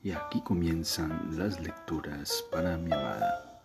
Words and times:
Y 0.00 0.12
aquí 0.12 0.40
comienzan 0.42 1.36
las 1.36 1.60
lecturas 1.60 2.44
para 2.52 2.76
mi 2.76 2.92
amada. 2.92 3.60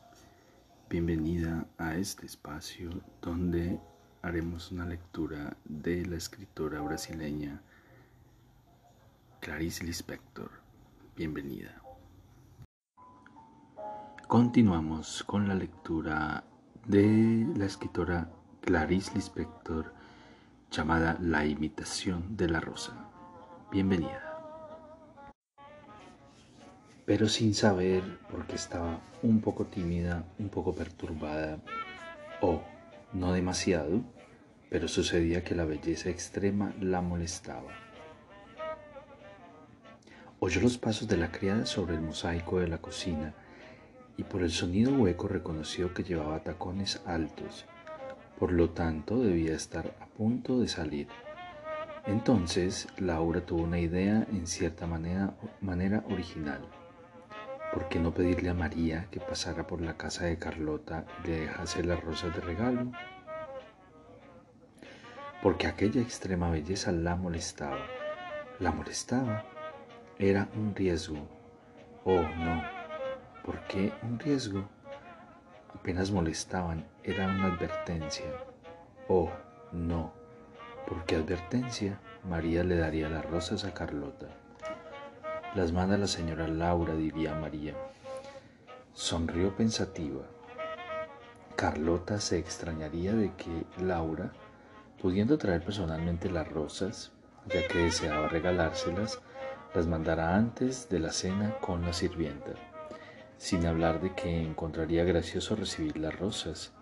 Bienvenida 0.89 1.67
a 1.77 1.95
este 1.95 2.25
espacio 2.25 2.89
donde 3.21 3.79
haremos 4.23 4.71
una 4.71 4.83
lectura 4.85 5.55
de 5.63 6.03
la 6.07 6.15
escritora 6.15 6.81
brasileña 6.81 7.61
Clarice 9.41 9.83
Lispector. 9.83 10.49
Bienvenida. 11.15 11.79
Continuamos 14.27 15.23
con 15.23 15.47
la 15.47 15.53
lectura 15.53 16.43
de 16.87 17.47
la 17.55 17.65
escritora 17.65 18.31
Clarice 18.61 19.13
Lispector 19.13 19.93
llamada 20.71 21.15
La 21.21 21.45
imitación 21.45 22.35
de 22.35 22.49
la 22.49 22.59
rosa. 22.59 23.07
Bienvenida 23.71 24.32
pero 27.05 27.27
sin 27.27 27.53
saber 27.53 28.03
porque 28.31 28.55
estaba 28.55 29.01
un 29.21 29.41
poco 29.41 29.65
tímida, 29.65 30.23
un 30.39 30.49
poco 30.49 30.73
perturbada, 30.73 31.59
o 32.41 32.61
no 33.13 33.33
demasiado, 33.33 34.01
pero 34.69 34.87
sucedía 34.87 35.43
que 35.43 35.55
la 35.55 35.65
belleza 35.65 36.09
extrema 36.09 36.73
la 36.79 37.01
molestaba. 37.01 37.71
Oyó 40.39 40.61
los 40.61 40.77
pasos 40.77 41.07
de 41.07 41.17
la 41.17 41.31
criada 41.31 41.65
sobre 41.65 41.95
el 41.95 42.01
mosaico 42.01 42.59
de 42.59 42.67
la 42.67 42.79
cocina 42.79 43.33
y 44.17 44.23
por 44.23 44.41
el 44.41 44.51
sonido 44.51 44.93
hueco 44.93 45.27
reconoció 45.27 45.93
que 45.93 46.03
llevaba 46.03 46.43
tacones 46.43 47.01
altos, 47.05 47.65
por 48.39 48.51
lo 48.51 48.71
tanto 48.71 49.19
debía 49.19 49.55
estar 49.55 49.95
a 50.01 50.05
punto 50.07 50.59
de 50.59 50.67
salir. 50.67 51.07
Entonces 52.05 52.87
Laura 52.97 53.45
tuvo 53.45 53.63
una 53.63 53.79
idea 53.79 54.27
en 54.31 54.47
cierta 54.47 54.85
manera, 54.85 55.33
manera 55.61 56.03
original. 56.09 56.61
¿Por 57.73 57.89
qué 57.89 57.99
no 57.99 58.13
pedirle 58.13 58.49
a 58.49 58.53
María 58.53 59.07
que 59.09 59.19
pasara 59.19 59.65
por 59.65 59.81
la 59.81 59.97
casa 59.97 60.25
de 60.25 60.37
Carlota 60.37 61.07
y 61.23 61.27
le 61.27 61.39
dejase 61.39 61.83
las 61.83 62.03
rosas 62.03 62.35
de 62.35 62.41
regalo? 62.41 62.91
Porque 65.41 65.65
aquella 65.65 65.99
extrema 65.99 66.51
belleza 66.51 66.91
la 66.91 67.15
molestaba. 67.15 67.79
La 68.59 68.71
molestaba. 68.71 69.43
Era 70.19 70.49
un 70.55 70.75
riesgo. 70.75 71.27
Oh, 72.05 72.21
no. 72.21 72.63
¿Por 73.43 73.59
qué 73.61 73.91
un 74.03 74.19
riesgo? 74.19 74.69
Apenas 75.73 76.11
molestaban. 76.11 76.85
Era 77.03 77.25
una 77.25 77.47
advertencia. 77.47 78.31
Oh, 79.07 79.31
no. 79.71 80.13
¿Por 80.87 81.05
qué 81.05 81.15
advertencia? 81.15 81.99
María 82.23 82.63
le 82.63 82.75
daría 82.77 83.09
las 83.09 83.25
rosas 83.25 83.65
a 83.65 83.73
Carlota. 83.73 84.42
Las 85.55 85.71
manda 85.71 85.99
la 85.99 86.07
señora 86.07 86.47
Laura, 86.47 86.95
diría 86.95 87.35
María. 87.35 87.75
Sonrió 88.93 89.55
pensativa. 89.55 90.23
Carlota 91.55 92.19
se 92.19 92.39
extrañaría 92.39 93.13
de 93.13 93.31
que 93.35 93.65
Laura, 93.79 94.31
pudiendo 94.99 95.37
traer 95.37 95.63
personalmente 95.63 96.31
las 96.31 96.47
rosas, 96.47 97.11
ya 97.45 97.67
que 97.67 97.83
deseaba 97.83 98.27
regalárselas, 98.29 99.21
las 99.75 99.85
mandara 99.85 100.35
antes 100.35 100.89
de 100.89 100.97
la 100.97 101.11
cena 101.11 101.55
con 101.59 101.83
la 101.83 101.93
sirvienta, 101.93 102.53
sin 103.37 103.67
hablar 103.67 104.01
de 104.01 104.15
que 104.15 104.41
encontraría 104.41 105.03
gracioso 105.03 105.55
recibir 105.55 105.97
las 105.97 106.17
rosas. 106.17 106.73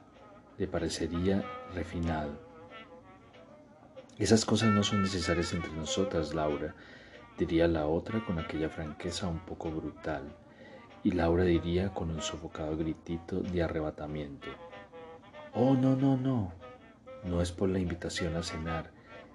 Le 0.57 0.67
parecería 0.67 1.43
refinado. 1.73 2.39
Esas 4.17 4.45
cosas 4.45 4.69
no 4.69 4.83
son 4.83 5.01
necesarias 5.01 5.51
entre 5.51 5.73
nosotras, 5.73 6.33
Laura, 6.33 6.73
diría 7.37 7.67
la 7.67 7.87
otra 7.87 8.23
con 8.25 8.39
aquella 8.39 8.69
franqueza 8.69 9.27
un 9.27 9.39
poco 9.39 9.71
brutal, 9.71 10.35
y 11.03 11.11
Laura 11.11 11.43
diría 11.43 11.93
con 11.93 12.11
un 12.11 12.21
sofocado 12.21 12.77
gritito 12.77 13.39
de 13.39 13.63
arrebatamiento. 13.63 14.47
Oh, 15.53 15.73
no, 15.73 15.95
no, 15.95 16.17
no. 16.17 16.53
No 17.23 17.41
es 17.41 17.51
por 17.51 17.69
la 17.69 17.79
invitación 17.79 18.35
a 18.35 18.43
cenar, 18.43 18.91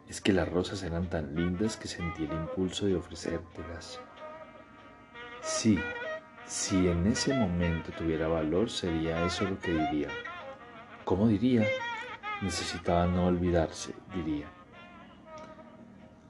es 0.09 0.21
que 0.21 0.33
las 0.33 0.49
rosas 0.49 0.83
eran 0.83 1.09
tan 1.09 1.35
lindas 1.35 1.77
que 1.77 1.89
sentí 1.89 2.25
el 2.25 2.33
impulso 2.33 2.87
de 2.87 2.97
ofrecértelas. 2.97 4.01
Sí, 5.41 5.79
si 6.47 6.89
en 6.89 7.06
ese 7.06 7.35
momento 7.35 7.93
tuviera 7.93 8.29
valor, 8.29 8.71
sería 8.71 9.25
eso 9.25 9.45
lo 9.45 9.59
que 9.59 9.73
diría. 9.73 10.09
¿Cómo 11.05 11.29
diría? 11.29 11.65
Necesitaba 12.43 13.06
no 13.06 13.27
olvidarse, 13.27 13.95
diría. 14.15 14.47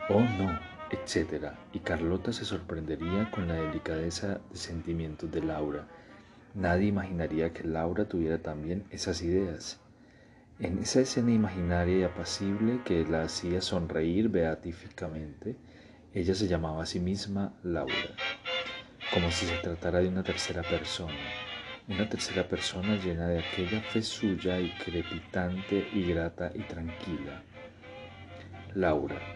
Oh, 0.08 0.20
no, 0.20 0.75
etc. 1.04 1.52
Y 1.72 1.80
Carlota 1.80 2.32
se 2.32 2.44
sorprendería 2.44 3.30
con 3.30 3.48
la 3.48 3.54
delicadeza 3.54 4.40
de 4.50 4.56
sentimientos 4.56 5.30
de 5.30 5.42
Laura. 5.42 5.86
Nadie 6.54 6.88
imaginaría 6.88 7.52
que 7.52 7.64
Laura 7.64 8.06
tuviera 8.06 8.38
también 8.38 8.84
esas 8.90 9.22
ideas. 9.22 9.80
En 10.58 10.78
esa 10.78 11.00
escena 11.00 11.32
imaginaria 11.32 11.98
y 11.98 12.02
apacible 12.02 12.80
que 12.84 13.04
la 13.04 13.24
hacía 13.24 13.60
sonreír 13.60 14.30
beatíficamente, 14.30 15.54
ella 16.14 16.34
se 16.34 16.48
llamaba 16.48 16.82
a 16.82 16.86
sí 16.86 16.98
misma 16.98 17.52
Laura, 17.62 18.16
como 19.12 19.30
si 19.30 19.44
se 19.44 19.58
tratara 19.58 19.98
de 19.98 20.08
una 20.08 20.22
tercera 20.22 20.62
persona, 20.62 21.12
una 21.88 22.08
tercera 22.08 22.48
persona 22.48 22.96
llena 22.96 23.28
de 23.28 23.40
aquella 23.40 23.82
fe 23.82 24.00
suya 24.00 24.58
y 24.58 24.70
crepitante 24.78 25.88
y 25.92 26.04
grata 26.08 26.50
y 26.54 26.60
tranquila. 26.60 27.42
Laura, 28.74 29.35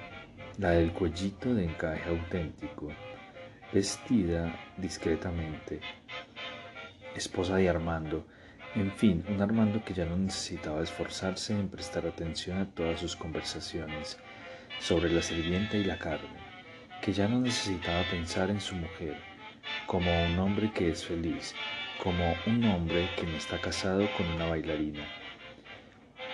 la 0.59 0.71
del 0.71 0.93
cuellito 0.93 1.55
de 1.55 1.65
encaje 1.65 2.09
auténtico, 2.09 2.93
vestida 3.72 4.55
discretamente, 4.77 5.81
esposa 7.15 7.56
de 7.56 7.69
Armando, 7.69 8.27
en 8.75 8.93
fin, 8.93 9.25
un 9.28 9.41
Armando 9.43 9.84
que 9.84 9.94
ya 9.94 10.05
no 10.05 10.16
necesitaba 10.16 10.83
esforzarse 10.83 11.53
en 11.53 11.69
prestar 11.69 12.06
atención 12.06 12.59
a 12.59 12.66
todas 12.66 13.00
sus 13.00 13.16
conversaciones 13.16 14.19
sobre 14.81 15.10
la 15.10 15.22
sirvienta 15.22 15.77
y 15.77 15.84
la 15.84 15.99
carne, 15.99 16.39
que 17.03 17.12
ya 17.12 17.28
no 17.28 17.41
necesitaba 17.41 18.03
pensar 18.10 18.50
en 18.50 18.60
su 18.60 18.75
mujer, 18.75 19.16
como 19.87 20.10
un 20.27 20.39
hombre 20.39 20.72
que 20.72 20.91
es 20.91 21.05
feliz, 21.05 21.55
como 22.03 22.34
un 22.47 22.65
hombre 22.65 23.09
que 23.16 23.25
no 23.25 23.37
está 23.37 23.60
casado 23.60 24.09
con 24.16 24.27
una 24.27 24.47
bailarina. 24.47 25.06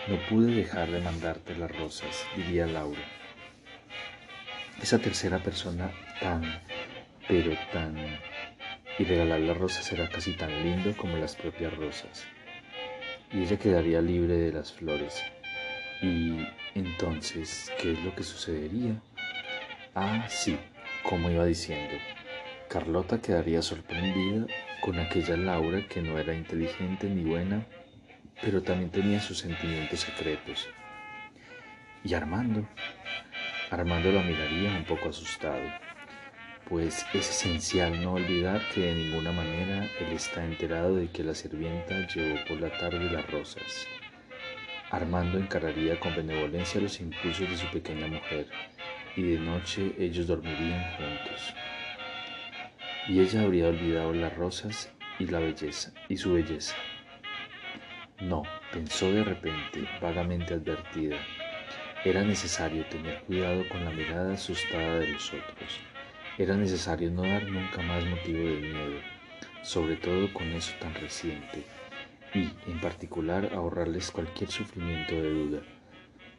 No 0.09 0.19
pude 0.29 0.55
dejar 0.55 0.91
de 0.91 1.01
mandarte 1.01 1.57
las 1.57 1.77
rosas, 1.77 2.25
diría 2.37 2.67
Laura 2.67 3.16
esa 4.83 4.99
tercera 4.99 5.39
persona 5.39 5.91
tan, 6.21 6.43
pero 7.29 7.53
tan... 7.73 7.97
Y 8.99 9.05
regalar 9.05 9.41
las 9.41 9.57
rosas 9.57 9.85
será 9.85 10.09
casi 10.09 10.33
tan 10.33 10.51
lindo 10.63 10.97
como 10.97 11.17
las 11.19 11.37
propias 11.37 11.75
rosas. 11.77 12.25
Y 13.33 13.43
ella 13.43 13.59
quedaría 13.59 14.01
libre 14.01 14.35
de 14.35 14.53
las 14.53 14.73
flores. 14.73 15.23
Y 16.01 16.47
entonces, 16.75 17.71
¿qué 17.79 17.93
es 17.93 18.01
lo 18.03 18.15
que 18.15 18.23
sucedería? 18.23 19.01
Ah, 19.95 20.27
sí, 20.29 20.59
como 21.03 21.31
iba 21.31 21.45
diciendo, 21.45 21.95
Carlota 22.69 23.21
quedaría 23.21 23.63
sorprendida 23.63 24.47
con 24.81 24.99
aquella 24.99 25.37
Laura 25.37 25.87
que 25.89 26.03
no 26.03 26.19
era 26.19 26.35
inteligente 26.35 27.09
ni 27.09 27.23
buena, 27.23 27.67
pero 28.43 28.63
también 28.63 28.91
tenía 28.91 29.21
sus 29.21 29.39
sentimientos 29.39 30.01
secretos. 30.01 30.69
Y 32.05 32.15
Armando, 32.15 32.69
Armando 33.71 34.13
la 34.13 34.23
miraría 34.23 34.71
un 34.71 34.85
poco 34.85 35.09
asustado, 35.09 35.61
pues 36.69 37.05
es 37.13 37.31
esencial 37.31 38.01
no 38.01 38.13
olvidar 38.15 38.63
que 38.73 38.81
de 38.81 38.95
ninguna 38.95 39.33
manera 39.33 39.89
él 39.99 40.13
está 40.13 40.45
enterado 40.45 40.95
de 40.95 41.09
que 41.09 41.25
la 41.25 41.35
sirvienta 41.35 42.07
llevó 42.07 42.37
por 42.47 42.61
la 42.61 42.71
tarde 42.79 43.11
las 43.11 43.29
rosas. 43.29 43.89
Armando 44.91 45.39
encararía 45.39 45.99
con 45.99 46.15
benevolencia 46.15 46.81
los 46.81 47.01
impulsos 47.01 47.51
de 47.51 47.57
su 47.57 47.67
pequeña 47.73 48.07
mujer, 48.07 48.47
y 49.17 49.23
de 49.23 49.39
noche 49.41 49.93
ellos 49.99 50.29
dormirían 50.29 50.85
juntos. 50.97 51.55
Y 53.09 53.19
ella 53.19 53.43
habría 53.43 53.67
olvidado 53.67 54.13
las 54.13 54.37
rosas 54.37 54.93
y 55.19 55.27
la 55.27 55.41
belleza, 55.41 55.93
y 56.09 56.17
su 56.17 56.35
belleza. 56.35 56.77
No, 58.21 58.45
pensó 58.73 59.11
de 59.11 59.25
repente, 59.25 59.89
vagamente 60.01 60.55
advertida, 60.55 61.17
era 62.05 62.23
necesario 62.23 62.85
tener 62.87 63.21
cuidado 63.23 63.69
con 63.69 63.85
la 63.85 63.91
mirada 63.91 64.35
asustada 64.35 64.99
de 64.99 65.09
los 65.09 65.29
otros. 65.29 65.81
Era 66.39 66.55
necesario 66.57 67.11
no 67.11 67.23
dar 67.23 67.45
nunca 67.45 67.83
más 67.83 68.05
motivo 68.05 68.41
de 68.41 68.61
miedo, 68.61 69.01
sobre 69.63 69.97
todo 69.97 70.33
con 70.33 70.53
eso 70.53 70.73
tan 70.81 70.95
reciente, 70.95 71.65
y, 72.35 72.51
en 72.71 72.81
particular, 72.81 73.51
ahorrarles 73.55 74.11
cualquier 74.11 74.51
sufrimiento 74.51 75.15
de 75.15 75.31
duda, 75.31 75.63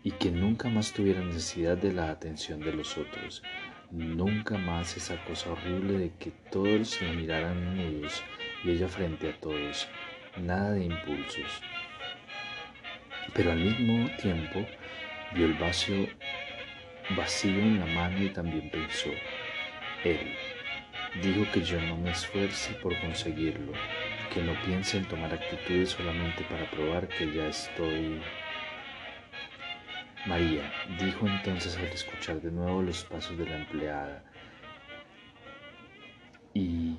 y 0.03 0.11
que 0.11 0.31
nunca 0.31 0.69
más 0.69 0.93
tuviera 0.93 1.21
necesidad 1.21 1.77
de 1.77 1.91
la 1.91 2.11
atención 2.11 2.59
de 2.59 2.73
los 2.73 2.97
otros, 2.97 3.41
nunca 3.91 4.57
más 4.57 4.95
esa 4.95 5.23
cosa 5.25 5.51
horrible 5.51 5.97
de 5.97 6.11
que 6.19 6.31
todos 6.51 7.01
la 7.01 7.13
miraran 7.13 7.75
mudos 7.75 8.23
y 8.63 8.71
ella 8.71 8.87
frente 8.87 9.29
a 9.29 9.39
todos, 9.39 9.87
nada 10.37 10.71
de 10.71 10.85
impulsos. 10.85 11.61
Pero 13.33 13.51
al 13.51 13.59
mismo 13.59 14.09
tiempo, 14.17 14.65
Vio 15.33 15.45
el 15.45 15.53
vacío, 15.55 16.07
vacío 17.15 17.59
en 17.59 17.79
la 17.79 17.85
mano 17.85 18.23
y 18.23 18.29
también 18.29 18.69
pensó, 18.69 19.11
él, 20.03 20.35
Dijo 21.21 21.51
que 21.51 21.63
yo 21.63 21.81
no 21.81 21.97
me 21.97 22.11
esfuerce 22.11 22.73
por 22.75 22.95
conseguirlo, 22.99 23.73
que 24.31 24.41
no 24.43 24.53
piense 24.65 24.97
en 24.97 25.05
tomar 25.05 25.33
actitudes 25.33 25.89
solamente 25.89 26.43
para 26.43 26.69
probar 26.69 27.07
que 27.07 27.31
ya 27.33 27.47
estoy... 27.47 28.21
María, 30.27 30.71
dijo 30.99 31.25
entonces 31.25 31.75
al 31.77 31.85
escuchar 31.85 32.39
de 32.41 32.51
nuevo 32.51 32.83
los 32.83 33.03
pasos 33.03 33.35
de 33.37 33.45
la 33.45 33.57
empleada, 33.57 34.23
y 36.53 36.97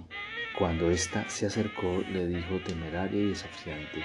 cuando 0.59 0.91
ésta 0.91 1.29
se 1.29 1.47
acercó 1.47 2.03
le 2.11 2.27
dijo 2.27 2.59
temeraria 2.61 3.21
y 3.21 3.29
desafiante, 3.29 4.03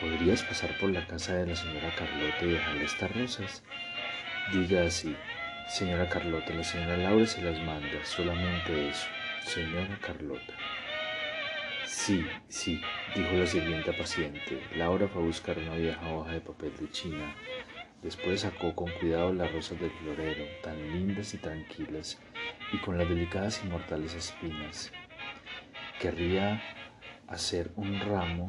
¿podrías 0.00 0.42
pasar 0.42 0.76
por 0.78 0.90
la 0.90 1.06
casa 1.06 1.34
de 1.34 1.46
la 1.46 1.56
señora 1.56 1.94
Carlota 1.94 2.44
y 2.44 2.52
dejarle 2.52 2.84
estas 2.84 3.14
rosas? 3.14 3.62
Diga 4.52 4.84
así, 4.84 5.14
señora 5.68 6.08
Carlota, 6.08 6.54
la 6.54 6.64
señora 6.64 6.96
Laura 6.96 7.26
se 7.26 7.42
las 7.42 7.58
manda, 7.60 8.04
solamente 8.04 8.88
eso, 8.88 9.06
señora 9.44 9.98
Carlota. 10.00 10.54
Sí, 11.84 12.24
sí, 12.48 12.80
dijo 13.14 13.32
la 13.32 13.46
sirvienta 13.46 13.92
paciente. 13.92 14.62
Laura 14.74 15.06
fue 15.08 15.22
a 15.22 15.26
buscar 15.26 15.58
una 15.58 15.74
vieja 15.74 16.08
hoja 16.08 16.32
de 16.32 16.40
papel 16.40 16.72
de 16.80 16.90
China. 16.90 17.34
Después 18.02 18.40
sacó 18.40 18.74
con 18.74 18.90
cuidado 18.92 19.32
las 19.34 19.52
rosas 19.52 19.78
del 19.78 19.90
florero, 19.90 20.44
tan 20.62 20.78
lindas 20.92 21.34
y 21.34 21.38
tranquilas, 21.38 22.18
y 22.72 22.78
con 22.78 22.96
las 22.96 23.08
delicadas 23.08 23.60
y 23.62 23.68
mortales 23.68 24.14
espinas. 24.14 24.90
Querría 26.00 26.62
hacer 27.28 27.70
un 27.76 28.00
ramo 28.00 28.48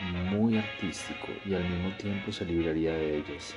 muy 0.00 0.58
artístico 0.58 1.28
y 1.44 1.54
al 1.54 1.68
mismo 1.68 1.96
tiempo 1.96 2.32
se 2.32 2.44
libraría 2.44 2.92
de 2.92 3.18
ellas 3.18 3.54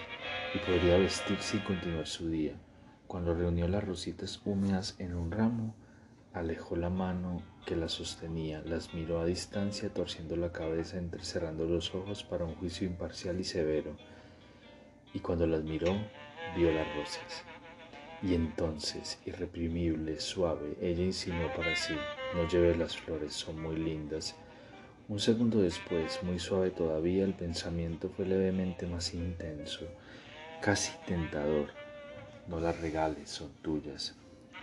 y 0.53 0.59
podría 0.59 0.97
vestirse 0.97 1.57
y 1.57 1.61
continuar 1.61 2.07
su 2.07 2.29
día. 2.29 2.53
Cuando 3.07 3.33
reunió 3.33 3.67
las 3.67 3.83
rositas 3.83 4.41
húmedas 4.45 4.95
en 4.99 5.15
un 5.15 5.31
ramo, 5.31 5.75
alejó 6.33 6.75
la 6.75 6.89
mano 6.89 7.41
que 7.65 7.75
las 7.75 7.93
sostenía, 7.93 8.61
las 8.65 8.93
miró 8.93 9.19
a 9.19 9.25
distancia 9.25 9.93
torciendo 9.93 10.35
la 10.35 10.51
cabeza, 10.51 10.97
entrecerrando 10.97 11.65
los 11.65 11.93
ojos 11.95 12.23
para 12.23 12.45
un 12.45 12.55
juicio 12.55 12.87
imparcial 12.87 13.39
y 13.39 13.43
severo, 13.43 13.95
y 15.13 15.19
cuando 15.19 15.47
las 15.47 15.63
miró, 15.63 15.95
vio 16.55 16.71
las 16.71 16.87
rosas. 16.95 17.43
Y 18.21 18.33
entonces, 18.33 19.19
irreprimible, 19.25 20.19
suave, 20.19 20.77
ella 20.81 21.03
insinuó 21.03 21.53
para 21.55 21.75
sí, 21.75 21.93
no 22.33 22.47
lleve 22.47 22.75
las 22.75 22.97
flores, 22.97 23.33
son 23.33 23.61
muy 23.61 23.75
lindas. 23.77 24.35
Un 25.09 25.19
segundo 25.19 25.61
después, 25.61 26.21
muy 26.23 26.39
suave 26.39 26.69
todavía, 26.71 27.23
el 27.23 27.33
pensamiento 27.33 28.09
fue 28.09 28.25
levemente 28.25 28.85
más 28.87 29.13
intenso, 29.13 29.87
casi 30.61 30.91
tentador. 31.05 31.67
No 32.47 32.59
las 32.59 32.79
regales, 32.81 33.29
son 33.29 33.51
tuyas. 33.61 34.15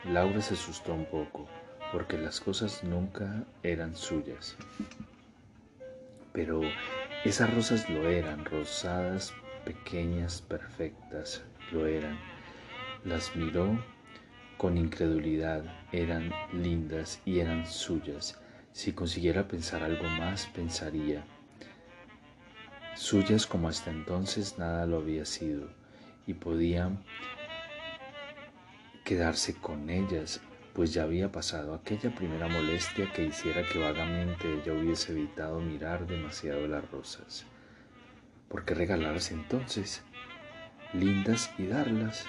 Laura 0.05 0.43
se 0.43 0.55
asustó 0.55 0.93
un 0.93 1.07
poco, 1.07 1.49
porque 1.93 2.19
las 2.19 2.41
cosas 2.41 2.85
nunca 2.85 3.45
eran 3.63 3.97
suyas. 3.97 4.57
Pero 6.33 6.61
esas 7.25 7.55
rosas 7.55 7.89
lo 7.89 8.09
eran, 8.09 8.45
rosadas, 8.45 9.33
pequeñas, 9.65 10.43
perfectas, 10.43 11.43
lo 11.73 11.87
eran 11.87 12.19
las 13.05 13.37
miró 13.37 13.79
con 14.57 14.79
incredulidad, 14.79 15.63
eran 15.93 16.33
lindas 16.53 17.21
y 17.27 17.41
eran 17.41 17.67
suyas. 17.67 18.41
Si 18.75 18.93
consiguiera 18.93 19.47
pensar 19.47 19.85
algo 19.85 20.03
más, 20.09 20.47
pensaría. 20.49 21.25
Suyas 22.97 23.47
como 23.47 23.69
hasta 23.69 23.93
entonces 23.93 24.59
nada 24.59 24.85
lo 24.85 24.97
había 24.97 25.25
sido 25.27 25.69
y 26.27 26.35
podía 26.35 26.91
quedarse 29.05 29.55
con 29.55 29.91
ellas, 29.91 30.41
pues 30.73 30.93
ya 30.93 31.05
había 31.05 31.31
pasado 31.31 31.73
aquella 31.73 32.13
primera 32.17 32.49
molestia 32.49 33.13
que 33.13 33.27
hiciera 33.27 33.65
que 33.65 33.79
vagamente 33.79 34.53
ella 34.53 34.73
hubiese 34.73 35.13
evitado 35.13 35.61
mirar 35.61 36.09
demasiado 36.09 36.67
las 36.67 36.91
rosas. 36.91 37.47
¿Por 38.49 38.65
qué 38.65 38.75
regalarse 38.75 39.35
entonces? 39.35 40.03
Lindas 40.93 41.49
y 41.59 41.69
darlas. 41.69 42.27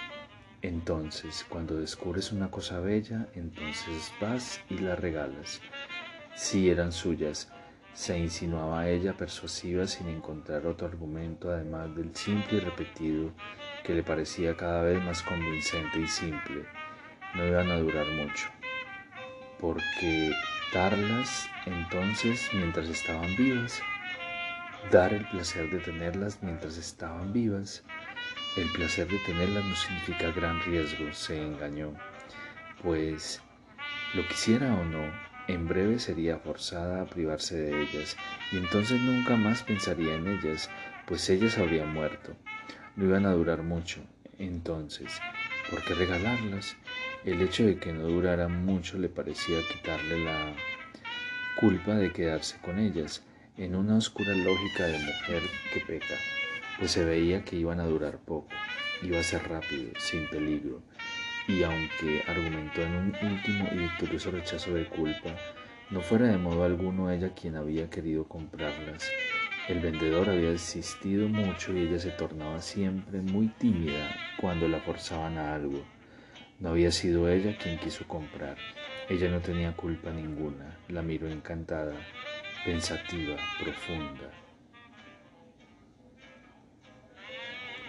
Entonces, 0.61 1.43
cuando 1.49 1.77
descubres 1.77 2.31
una 2.31 2.51
cosa 2.51 2.79
bella, 2.79 3.27
entonces 3.33 4.13
vas 4.21 4.61
y 4.69 4.77
la 4.77 4.95
regalas. 4.95 5.59
Si 6.35 6.69
eran 6.69 6.91
suyas, 6.91 7.49
se 7.93 8.19
insinuaba 8.19 8.89
ella 8.89 9.15
persuasiva 9.15 9.87
sin 9.87 10.09
encontrar 10.09 10.67
otro 10.67 10.85
argumento 10.85 11.49
además 11.49 11.95
del 11.95 12.13
simple 12.13 12.57
y 12.57 12.59
repetido 12.59 13.31
que 13.85 13.93
le 13.93 14.03
parecía 14.03 14.57
cada 14.57 14.81
vez 14.81 15.01
más 15.01 15.23
convincente 15.23 16.01
y 16.01 16.07
simple. 16.07 16.65
No 17.35 17.47
iban 17.47 17.71
a 17.71 17.77
durar 17.77 18.05
mucho, 18.07 18.49
porque 19.61 20.33
darlas 20.73 21.47
entonces 21.65 22.49
mientras 22.51 22.89
estaban 22.89 23.33
vivas, 23.37 23.81
dar 24.91 25.13
el 25.13 25.25
placer 25.29 25.69
de 25.69 25.79
tenerlas 25.79 26.39
mientras 26.41 26.77
estaban 26.77 27.31
vivas, 27.31 27.81
el 28.57 28.69
placer 28.73 29.07
de 29.07 29.19
tenerlas 29.19 29.63
no 29.63 29.75
significa 29.75 30.31
gran 30.31 30.61
riesgo, 30.63 31.13
se 31.13 31.41
engañó, 31.41 31.93
pues 32.83 33.41
lo 34.13 34.27
quisiera 34.27 34.73
o 34.73 34.83
no, 34.83 35.11
en 35.47 35.67
breve 35.67 35.99
sería 35.99 36.37
forzada 36.37 37.01
a 37.01 37.05
privarse 37.05 37.57
de 37.57 37.83
ellas 37.83 38.15
y 38.51 38.57
entonces 38.57 38.99
nunca 39.01 39.35
más 39.35 39.63
pensaría 39.63 40.15
en 40.15 40.27
ellas, 40.27 40.69
pues 41.07 41.29
ellas 41.29 41.57
habrían 41.57 41.93
muerto. 41.93 42.35
No 42.95 43.05
iban 43.05 43.25
a 43.25 43.33
durar 43.33 43.63
mucho. 43.63 44.01
Entonces, 44.39 45.19
¿por 45.69 45.83
qué 45.83 45.93
regalarlas? 45.93 46.75
El 47.23 47.41
hecho 47.41 47.65
de 47.65 47.77
que 47.77 47.93
no 47.93 48.03
duraran 48.03 48.65
mucho 48.65 48.97
le 48.97 49.09
parecía 49.09 49.57
quitarle 49.71 50.23
la 50.23 50.53
culpa 51.59 51.95
de 51.95 52.11
quedarse 52.11 52.57
con 52.61 52.79
ellas, 52.79 53.23
en 53.57 53.75
una 53.75 53.95
oscura 53.95 54.33
lógica 54.33 54.85
de 54.85 54.99
mujer 54.99 55.41
que 55.73 55.79
peca 55.81 56.15
pues 56.77 56.91
se 56.91 57.05
veía 57.05 57.43
que 57.43 57.55
iban 57.55 57.79
a 57.79 57.85
durar 57.85 58.17
poco, 58.17 58.47
iba 59.01 59.19
a 59.19 59.23
ser 59.23 59.47
rápido, 59.47 59.91
sin 59.97 60.27
peligro, 60.27 60.81
y 61.47 61.63
aunque 61.63 62.23
argumentó 62.27 62.81
en 62.81 62.95
un 62.95 63.15
último 63.21 63.67
y 63.71 63.77
victorioso 63.77 64.31
rechazo 64.31 64.73
de 64.73 64.85
culpa, 64.87 65.35
no 65.89 66.01
fuera 66.01 66.27
de 66.27 66.37
modo 66.37 66.63
alguno 66.63 67.11
ella 67.11 67.33
quien 67.33 67.55
había 67.55 67.89
querido 67.89 68.27
comprarlas. 68.27 69.09
El 69.67 69.79
vendedor 69.79 70.29
había 70.29 70.51
insistido 70.51 71.27
mucho 71.27 71.73
y 71.73 71.87
ella 71.87 71.99
se 71.99 72.11
tornaba 72.11 72.61
siempre 72.61 73.21
muy 73.21 73.47
tímida 73.47 74.15
cuando 74.39 74.67
la 74.67 74.79
forzaban 74.79 75.37
a 75.37 75.55
algo. 75.55 75.83
No 76.59 76.69
había 76.69 76.91
sido 76.91 77.29
ella 77.29 77.57
quien 77.57 77.77
quiso 77.79 78.07
comprar. 78.07 78.57
Ella 79.09 79.29
no 79.29 79.39
tenía 79.39 79.75
culpa 79.75 80.11
ninguna. 80.11 80.77
La 80.87 81.01
miró 81.01 81.27
encantada, 81.27 81.95
pensativa, 82.63 83.35
profunda. 83.61 84.31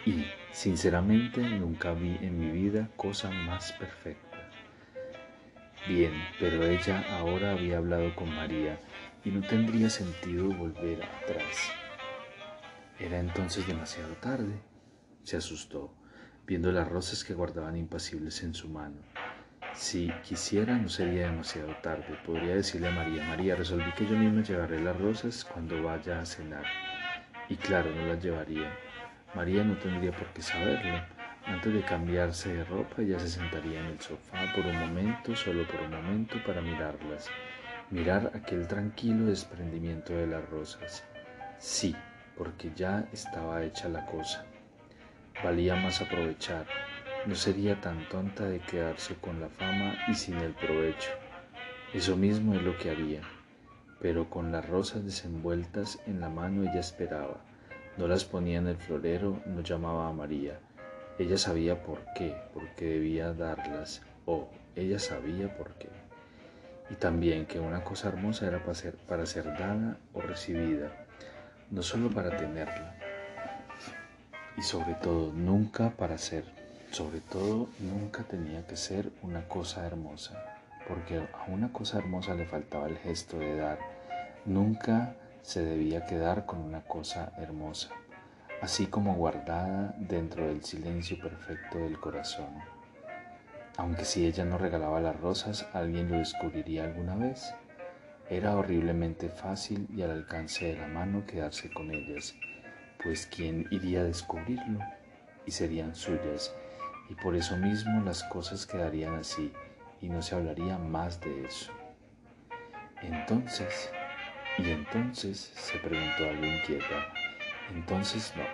y 0.07 0.25
sinceramente 0.57 1.43
nunca 1.43 1.93
vi 1.93 2.17
en 2.23 2.41
mi 2.41 2.51
vida 2.51 2.89
cosa 2.97 3.31
más 3.31 3.73
perfecta. 3.73 4.49
Bien, 5.87 6.15
pero 6.41 6.65
ella 6.65 7.05
ahora 7.19 7.53
había 7.53 7.77
hablado 7.77 8.17
con 8.17 8.35
María 8.35 8.81
y 9.23 9.33
no 9.33 9.47
tendría 9.47 9.91
sentido 9.91 10.49
volver 10.49 11.05
atrás. 11.05 11.71
Era 12.99 13.19
entonces 13.19 13.67
demasiado 13.67 14.15
tarde. 14.15 14.59
Se 15.25 15.37
asustó, 15.37 15.93
viendo 16.47 16.73
las 16.73 16.89
rosas 16.89 17.23
que 17.23 17.35
guardaban 17.35 17.77
impasibles 17.77 18.43
en 18.43 18.55
su 18.55 18.71
mano. 18.71 18.97
Si 19.75 20.11
quisiera, 20.23 20.79
no 20.79 20.89
sería 20.89 21.27
demasiado 21.27 21.77
tarde. 21.83 22.19
Podría 22.25 22.55
decirle 22.55 22.89
a 22.89 22.93
María, 22.93 23.27
María, 23.27 23.57
resolví 23.57 23.93
que 23.93 24.07
yo 24.07 24.17
misma 24.17 24.43
llevaré 24.43 24.81
las 24.81 24.99
rosas 24.99 25.45
cuando 25.45 25.83
vaya 25.83 26.19
a 26.19 26.25
cenar. 26.25 26.65
Y 27.51 27.57
claro, 27.57 27.95
no 27.95 28.07
las 28.07 28.25
llevaría 28.25 28.86
María 29.37 29.63
no 29.65 29.77
tendría 29.77 30.13
por 30.13 30.29
qué 30.29 30.41
saberlo. 30.41 30.99
Antes 31.45 31.75
de 31.75 31.83
cambiarse 31.83 32.55
de 32.55 32.65
ropa, 32.65 33.03
ella 33.03 33.19
se 33.19 33.29
sentaría 33.29 33.81
en 33.81 33.85
el 33.89 34.01
sofá 34.01 34.51
por 34.55 34.65
un 34.65 34.81
momento, 34.81 35.37
solo 35.37 35.67
por 35.67 35.83
un 35.83 35.91
momento, 35.91 36.43
para 36.47 36.63
mirarlas, 36.63 37.29
mirar 37.91 38.33
aquel 38.35 38.67
tranquilo 38.67 39.27
desprendimiento 39.27 40.15
de 40.15 40.27
las 40.27 40.49
rosas. 40.49 41.05
Sí, 41.59 41.95
porque 42.39 42.73
ya 42.75 43.07
estaba 43.13 43.63
hecha 43.63 43.91
la 43.91 44.07
cosa. 44.07 44.47
Valía 45.45 45.77
más 45.77 46.01
aprovechar. 46.01 46.65
No 47.27 47.35
sería 47.35 47.79
tan 47.79 48.09
tonta 48.09 48.47
de 48.47 48.61
quedarse 48.61 49.17
con 49.17 49.39
la 49.39 49.51
fama 49.51 49.99
y 50.09 50.15
sin 50.15 50.37
el 50.39 50.55
provecho. 50.55 51.11
Eso 51.93 52.17
mismo 52.17 52.55
es 52.55 52.63
lo 52.63 52.79
que 52.79 52.91
haría. 52.91 53.21
Pero 54.01 54.31
con 54.31 54.51
las 54.51 54.67
rosas 54.67 55.05
desenvueltas 55.05 56.01
en 56.07 56.21
la 56.21 56.31
mano 56.31 56.63
ella 56.63 56.81
esperaba 56.81 57.46
no 57.97 58.07
las 58.07 58.25
ponía 58.25 58.59
en 58.59 58.67
el 58.67 58.77
florero, 58.77 59.41
no 59.47 59.63
llamaba 59.63 60.09
a 60.09 60.13
María. 60.13 60.59
Ella 61.19 61.39
sabía 61.39 61.83
por 61.83 62.01
qué, 62.15 62.37
por 62.53 62.69
qué 62.75 62.85
debía 62.85 63.33
darlas, 63.33 64.03
o 64.27 64.49
ella 64.75 64.99
sabía 64.99 65.57
por 65.57 65.73
qué. 65.75 65.89
Y 66.91 66.95
también 66.95 67.47
que 67.47 67.59
una 67.59 67.83
cosa 67.83 68.09
hermosa 68.09 68.47
era 68.47 68.61
para 68.61 68.75
ser, 68.75 68.95
para 68.97 69.25
ser 69.27 69.45
dada 69.45 69.97
o 70.13 70.21
recibida, 70.21 70.93
no 71.71 71.83
solo 71.83 72.11
para 72.11 72.37
tenerla. 72.37 72.95
Y 74.57 74.63
sobre 74.63 74.95
todo, 74.95 75.33
nunca 75.33 75.91
para 75.91 76.19
ser. 76.19 76.45
Sobre 76.91 77.21
todo, 77.21 77.69
nunca 77.81 78.23
tenía 78.23 78.67
que 78.67 78.77
ser 78.77 79.11
una 79.23 79.49
cosa 79.49 79.87
hermosa. 79.87 80.43
porque 80.89 81.19
a 81.19 81.45
una 81.49 81.73
cosa 81.73 81.99
hermosa 81.99 82.35
le 82.35 82.47
faltaba 82.47 82.87
el 82.87 82.97
gesto 82.99 83.39
de 83.39 83.57
dar. 83.57 83.79
Nunca 84.45 85.17
se 85.47 85.65
debía 85.65 86.05
quedar 86.05 86.45
con 86.45 86.59
una 86.59 86.83
cosa 86.83 87.33
hermosa, 87.39 87.91
así 88.63 88.89
como 88.89 89.15
guardada 89.15 89.95
dentro 89.97 90.49
del 90.49 90.65
silencio 90.65 91.21
perfecto 91.21 91.79
del 91.79 92.01
corazón. 92.01 92.49
Aunque 93.77 94.05
si 94.05 94.27
ella 94.27 94.45
no 94.45 94.59
regalaba 94.59 95.01
las 95.01 95.21
rosas, 95.21 95.65
alguien 95.73 96.11
lo 96.11 96.19
descubriría 96.19 96.83
alguna 96.83 97.15
vez. 97.15 97.55
Era 98.29 98.57
horriblemente 98.57 99.29
fácil 99.29 99.87
y 99.95 100.03
al 100.03 100.11
alcance 100.11 100.67
de 100.67 100.79
la 100.81 100.89
mano 100.89 101.25
quedarse 101.25 101.73
con 101.73 101.93
ellas, 101.93 102.35
pues 103.05 103.29
¿quién 103.29 103.69
iría 103.71 104.01
a 104.01 104.05
descubrirlo? 104.05 104.81
Y 105.47 105.53
serían 105.53 105.95
suyas, 105.95 106.53
y 107.09 107.15
por 107.15 107.37
eso 107.37 107.57
mismo 107.57 108.05
las 108.05 108.25
cosas 108.25 108.67
quedarían 108.67 109.15
así, 109.15 109.53
y 110.01 110.09
no 110.09 110.23
se 110.23 110.35
hablaría 110.35 110.77
más 110.77 111.21
de 111.21 111.45
eso. 111.45 111.71
Entonces, 113.01 113.93
y 114.59 114.71
entonces, 114.71 115.53
se 115.55 115.79
preguntó 115.79 116.29
algo 116.29 116.47
inquieta, 116.47 117.13
entonces 117.75 118.33
no, 118.37 118.45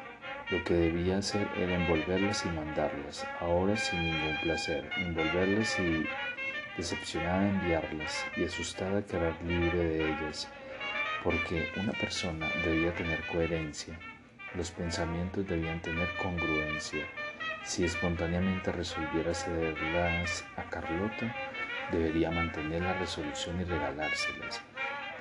lo 0.56 0.64
que 0.64 0.74
debía 0.74 1.18
hacer 1.18 1.48
era 1.56 1.74
envolverlas 1.74 2.44
y 2.44 2.48
mandarlas, 2.48 3.26
ahora 3.40 3.76
sin 3.76 4.02
ningún 4.02 4.36
placer, 4.42 4.90
envolverlas 4.96 5.78
y 5.78 6.04
decepcionada 6.76 7.48
enviarlas 7.48 8.24
y 8.36 8.44
asustada 8.44 9.04
quedar 9.04 9.34
libre 9.42 9.78
de 9.78 10.10
ellas, 10.10 10.48
porque 11.22 11.68
una 11.76 11.92
persona 11.92 12.48
debía 12.64 12.94
tener 12.94 13.24
coherencia, 13.26 13.98
los 14.54 14.70
pensamientos 14.70 15.46
debían 15.46 15.80
tener 15.80 16.08
congruencia. 16.20 17.06
Si 17.64 17.84
espontáneamente 17.84 18.72
resolviera 18.72 19.32
cederlas 19.32 20.44
a 20.56 20.64
Carlota, 20.64 21.34
debería 21.90 22.30
mantener 22.30 22.82
la 22.82 22.94
resolución 22.94 23.60
y 23.60 23.64
regalárselas, 23.64 24.62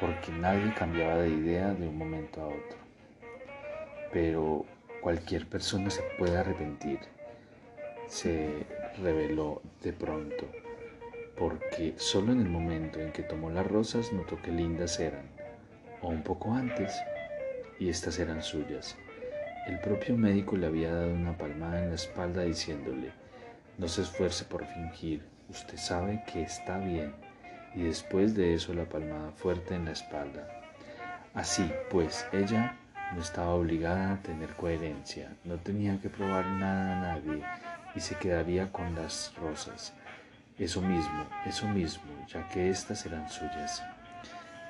porque 0.01 0.31
nadie 0.31 0.74
cambiaba 0.74 1.22
de 1.22 1.29
idea 1.29 1.74
de 1.74 1.88
un 1.88 1.98
momento 1.98 2.41
a 2.41 2.48
otro. 2.48 2.77
Pero 4.12 4.65
cualquier 5.01 5.48
persona 5.48 5.89
se 5.89 6.01
puede 6.17 6.38
arrepentir, 6.38 7.00
se 8.08 8.65
reveló 9.01 9.62
de 9.81 9.93
pronto 9.93 10.46
porque 11.41 11.96
solo 11.98 12.34
en 12.34 12.39
el 12.39 12.50
momento 12.50 13.00
en 13.00 13.12
que 13.12 13.24
tomó 13.24 13.50
las 13.50 13.65
rosas 13.65 14.13
notó 14.13 14.39
que 14.43 14.51
lindas 14.51 15.00
eran, 15.00 15.25
o 16.03 16.10
un 16.10 16.22
poco 16.22 16.53
antes, 16.53 16.93
y 17.79 17.89
estas 17.89 18.20
eran 18.20 18.43
suyas. 18.43 18.96
El 19.65 19.79
propio 19.79 20.15
médico 20.15 20.55
le 20.55 20.67
había 20.67 20.93
dado 20.93 21.12
una 21.12 21.36
palmada 21.36 21.81
en 21.81 21.89
la 21.89 21.96
espalda 21.96 22.43
diciéndole, 22.43 23.12
no 23.79 23.88
se 23.88 24.03
esfuerce 24.03 24.46
por 24.46 24.67
fingir, 24.67 25.24
usted 25.50 25.77
sabe 25.77 26.24
que 26.31 26.43
está 26.43 26.77
bien, 26.77 27.12
y 27.75 27.84
después 27.84 28.36
de 28.36 28.54
eso 28.54 28.74
la 28.74 28.86
palmada 28.86 29.32
fuerte 29.32 29.75
en 29.75 29.86
la 29.86 29.92
espalda. 29.92 30.48
Así 31.34 31.72
pues, 31.90 32.25
ella 32.34 32.78
no 33.13 33.22
estaba 33.22 33.51
obligada 33.51 34.13
a 34.13 34.22
tener 34.22 34.50
coherencia, 34.50 35.36
no 35.44 35.58
tenía 35.58 36.00
que 36.01 36.10
probar 36.10 36.46
nada 36.46 36.94
a 36.94 37.01
nadie 37.01 37.44
y 37.96 38.00
se 38.00 38.16
quedaría 38.16 38.72
con 38.72 38.96
las 38.96 39.34
rosas. 39.36 39.94
Eso 40.58 40.82
mismo, 40.82 41.25
eso 41.46 41.68
mismo, 41.68 42.04
ya 42.28 42.48
que 42.50 42.70
estas 42.70 43.06
eran 43.06 43.30
suyas. 43.30 43.84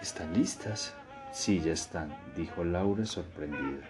¿Están 0.01 0.34
listas? 0.34 0.93
Sí, 1.31 1.60
ya 1.60 1.74
están, 1.74 2.15
dijo 2.36 2.63
Laura 2.63 3.05
sorprendida. 3.05 3.88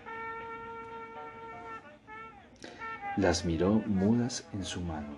Las 3.17 3.45
miró 3.45 3.73
mudas 3.85 4.47
en 4.53 4.63
su 4.63 4.81
mano, 4.81 5.15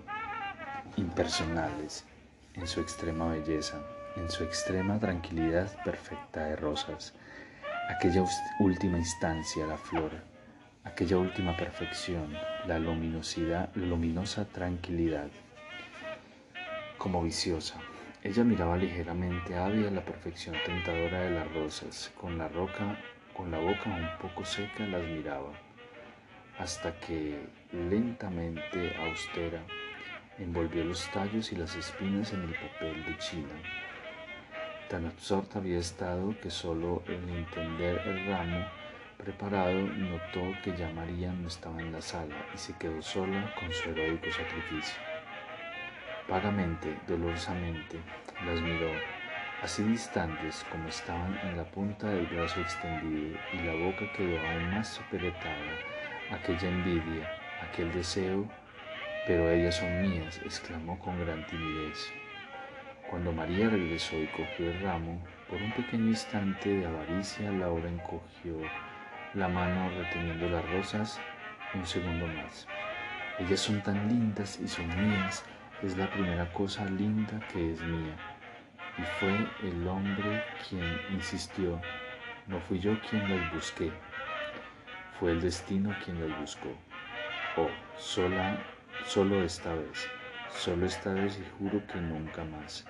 impersonales, 0.98 2.06
en 2.56 2.68
su 2.68 2.82
extrema 2.82 3.30
belleza, 3.30 3.82
en 4.16 4.30
su 4.30 4.44
extrema 4.44 5.00
tranquilidad 5.00 5.72
perfecta 5.84 6.46
de 6.46 6.56
rosas, 6.56 7.14
aquella 7.90 8.24
última 8.60 8.98
instancia, 8.98 9.66
la 9.66 9.78
flor, 9.78 10.12
aquella 10.84 11.18
última 11.18 11.58
perfección, 11.58 12.34
la 12.68 12.80
luminosidad, 12.80 13.74
luminosa 13.76 14.46
tranquilidad 14.46 15.30
como 16.98 17.24
viciosa. 17.24 17.80
Ella 18.24 18.44
miraba 18.44 18.78
ligeramente 18.78 19.58
ávida 19.58 19.92
la 19.92 20.06
perfección 20.06 20.56
tentadora 20.66 21.22
de 21.22 21.32
las 21.32 21.52
rosas, 21.54 22.12
con 22.20 22.38
la 22.38 22.48
roca, 22.48 22.98
con 23.36 23.52
la 23.52 23.58
boca 23.58 23.90
un 23.90 24.08
poco 24.22 24.46
seca 24.46 24.86
las 24.86 25.04
miraba, 25.04 25.52
hasta 26.58 26.98
que 27.00 27.42
lentamente 27.74 28.96
austera 28.98 29.62
envolvió 30.40 30.84
los 30.84 31.10
tallos 31.12 31.52
y 31.52 31.56
las 31.56 31.76
espinas 31.76 32.34
en 32.34 32.42
el 32.44 32.54
papel 32.54 33.06
de 33.06 33.18
china. 33.18 33.54
Tan 34.90 35.06
absorta 35.06 35.60
había 35.60 35.80
estado 35.80 36.36
que 36.42 36.50
solo 36.50 37.04
en 37.08 37.30
entender 37.30 38.02
el 38.06 38.28
ramo 38.28 38.66
preparado 39.18 39.80
notó 39.80 40.42
que 40.64 40.76
ya 40.76 40.90
María 40.90 41.32
no 41.32 41.48
estaba 41.48 41.80
en 41.80 41.92
la 41.92 42.02
sala 42.02 42.36
y 42.54 42.58
se 42.58 42.74
quedó 42.78 43.02
sola 43.02 43.54
con 43.60 43.72
su 43.72 43.90
heroico 43.90 44.32
sacrificio. 44.32 45.02
Vagamente, 46.28 46.98
dolorosamente, 47.08 48.00
las 48.46 48.62
miró, 48.62 48.92
así 49.62 49.84
distantes 49.84 50.66
como 50.70 50.88
estaban 50.88 51.38
en 51.44 51.58
la 51.58 51.66
punta 51.66 52.08
del 52.08 52.26
brazo 52.28 52.62
extendido, 52.62 53.38
y 53.54 53.58
la 53.58 53.74
boca 53.86 54.12
quedó 54.16 54.40
aún 54.40 54.72
más 54.72 54.88
superatada, 54.88 55.78
aquella 56.32 56.70
envidia, 56.70 57.30
aquel 57.62 57.92
deseo, 57.94 58.48
pero 59.26 59.50
ellas 59.50 59.76
son 59.76 60.02
mías, 60.02 60.42
exclamó 60.44 61.00
con 61.00 61.20
gran 61.20 61.46
timidez. 61.48 62.12
Cuando 63.10 63.32
María 63.32 63.70
regresó 63.70 64.18
y 64.18 64.28
cogió 64.28 64.72
el 64.72 64.82
ramo, 64.82 65.24
por 65.50 65.62
un 65.62 65.72
pequeño 65.74 66.08
instante 66.08 66.70
de 66.70 66.86
avaricia, 66.86 67.52
Laura 67.52 67.88
encogió 67.88 68.58
la 69.34 69.48
mano 69.48 69.90
reteniendo 69.90 70.50
las 70.50 70.68
rosas 70.72 71.20
un 71.74 71.86
segundo 71.86 72.28
más. 72.28 72.68
Ellas 73.40 73.60
son 73.60 73.82
tan 73.82 74.08
lindas 74.08 74.60
y 74.60 74.68
son 74.68 74.88
mías, 74.88 75.44
es 75.82 75.98
la 75.98 76.10
primera 76.12 76.52
cosa 76.54 76.86
linda 76.86 77.40
que 77.52 77.72
es 77.72 77.82
mía. 77.82 78.16
Y 78.98 79.02
fue 79.20 79.48
el 79.68 79.88
hombre 79.88 80.44
quien 80.68 81.00
insistió, 81.12 81.82
no 82.48 82.60
fui 82.62 82.80
yo 82.80 83.00
quien 83.10 83.28
las 83.28 83.54
busqué, 83.54 83.92
fue 85.20 85.32
el 85.32 85.42
destino 85.42 85.96
quien 86.04 86.28
las 86.28 86.40
buscó. 86.40 86.70
Oh, 87.58 87.70
sola, 87.98 88.58
solo 89.06 89.44
esta 89.44 89.74
vez, 89.74 90.08
solo 90.50 90.86
esta 90.86 91.14
vez 91.14 91.40
y 91.40 91.44
juro 91.58 91.86
que 91.88 92.00
nunca 92.00 92.44
más. 92.44 92.86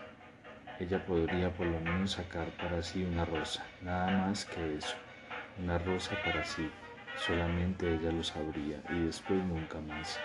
Ella 0.79 1.05
podría 1.05 1.53
por 1.53 1.67
lo 1.67 1.79
menos 1.79 2.11
sacar 2.11 2.47
para 2.57 2.81
sí 2.83 3.03
una 3.03 3.25
rosa, 3.25 3.63
nada 3.81 4.27
más 4.27 4.45
que 4.45 4.77
eso, 4.77 4.95
una 5.61 5.77
rosa 5.77 6.15
para 6.23 6.43
sí, 6.43 6.69
solamente 7.15 7.93
ella 7.93 8.11
lo 8.11 8.23
sabría 8.23 8.81
y 8.89 9.05
después 9.05 9.43
nunca 9.43 9.79
más. 9.79 10.19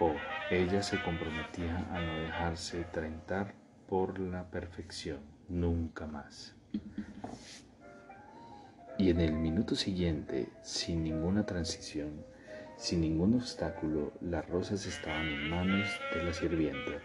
Oh, 0.00 0.14
ella 0.50 0.82
se 0.82 1.00
comprometía 1.02 1.76
a 1.92 2.00
no 2.00 2.14
dejarse 2.20 2.84
trentar 2.84 3.54
por 3.88 4.18
la 4.18 4.44
perfección, 4.50 5.20
nunca 5.48 6.06
más. 6.06 6.54
Y 8.98 9.10
en 9.10 9.20
el 9.20 9.32
minuto 9.32 9.74
siguiente, 9.74 10.48
sin 10.62 11.02
ninguna 11.04 11.44
transición, 11.46 12.24
sin 12.84 13.00
ningún 13.00 13.34
obstáculo, 13.34 14.12
las 14.20 14.48
rosas 14.48 14.84
estaban 14.86 15.26
en 15.26 15.50
manos 15.50 15.88
de 16.14 16.22
la 16.22 16.32
sirvienta. 16.32 17.00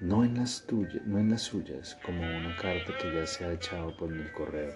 No 0.00 0.24
en 0.24 0.36
las 0.36 0.66
tuyas, 0.66 1.06
no 1.06 1.18
en 1.18 1.30
las 1.30 1.42
suyas, 1.42 1.96
como 2.04 2.22
una 2.22 2.56
carta 2.56 2.92
que 3.00 3.14
ya 3.14 3.26
se 3.26 3.44
ha 3.44 3.52
echado 3.52 3.96
por 3.96 4.08
mi 4.08 4.28
correo. 4.32 4.74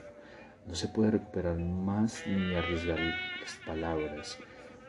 No 0.66 0.75
se 0.75 0.88
puede 0.88 1.10
recuperar 1.12 1.58
más 1.58 2.25
ni 2.26 2.54
arriesgar 2.54 3.00
las 3.00 3.56
palabras. 3.66 4.38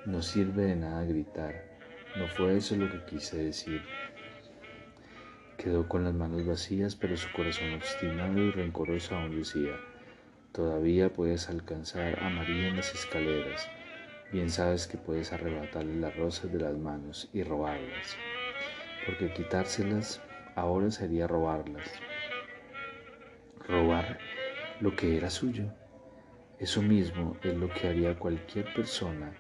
No 0.05 0.21
sirve 0.21 0.65
de 0.65 0.75
nada 0.75 1.03
gritar 1.05 1.77
no 2.17 2.27
fue 2.27 2.57
eso 2.57 2.75
lo 2.75 2.89
que 2.89 3.03
quise 3.05 3.38
decir. 3.43 3.81
Quedó 5.57 5.88
con 5.88 6.03
las 6.03 6.13
manos 6.13 6.45
vacías, 6.45 6.95
pero 6.95 7.15
su 7.17 7.31
corazón 7.31 7.74
obstinado 7.74 8.39
y 8.39 8.51
rencoroso 8.51 9.15
aún 9.15 9.38
decía, 9.38 9.75
todavía 10.51 11.13
puedes 11.13 11.50
alcanzar 11.50 12.24
a 12.24 12.29
María 12.29 12.69
en 12.69 12.77
las 12.77 12.93
escaleras. 12.93 13.67
Bien 14.31 14.50
sabes 14.50 14.88
que 14.88 14.98
puedes 14.98 15.31
arrebatarle 15.31 15.96
las 15.96 16.15
rosas 16.17 16.51
de 16.51 16.60
las 16.60 16.77
manos 16.77 17.29
y 17.31 17.43
robarlas, 17.43 18.17
porque 19.05 19.34
quitárselas 19.34 20.22
ahora 20.55 20.91
sería 20.91 21.27
robarlas. 21.27 21.89
Robar 23.67 24.17
lo 24.81 24.96
que 24.96 25.15
era 25.15 25.29
suyo. 25.29 25.72
Eso 26.60 26.81
mismo 26.81 27.38
es 27.41 27.55
lo 27.55 27.69
que 27.69 27.88
haría 27.88 28.19
cualquier 28.19 28.74
persona 28.74 29.34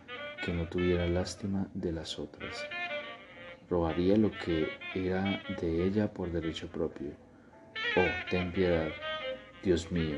que 0.45 0.53
no 0.53 0.69
tuviera 0.69 1.05
lástima 1.05 1.67
de 1.73 1.91
las 1.91 2.17
otras. 2.17 2.65
Robaría 3.69 4.15
lo 4.15 4.31
que 4.31 4.69
era 4.95 5.43
de 5.59 5.85
ella 5.85 6.13
por 6.13 6.31
derecho 6.31 6.69
propio. 6.69 7.11
Oh, 7.97 8.29
ten 8.29 8.53
piedad, 8.53 8.89
Dios 9.63 9.91
mío, 9.91 10.17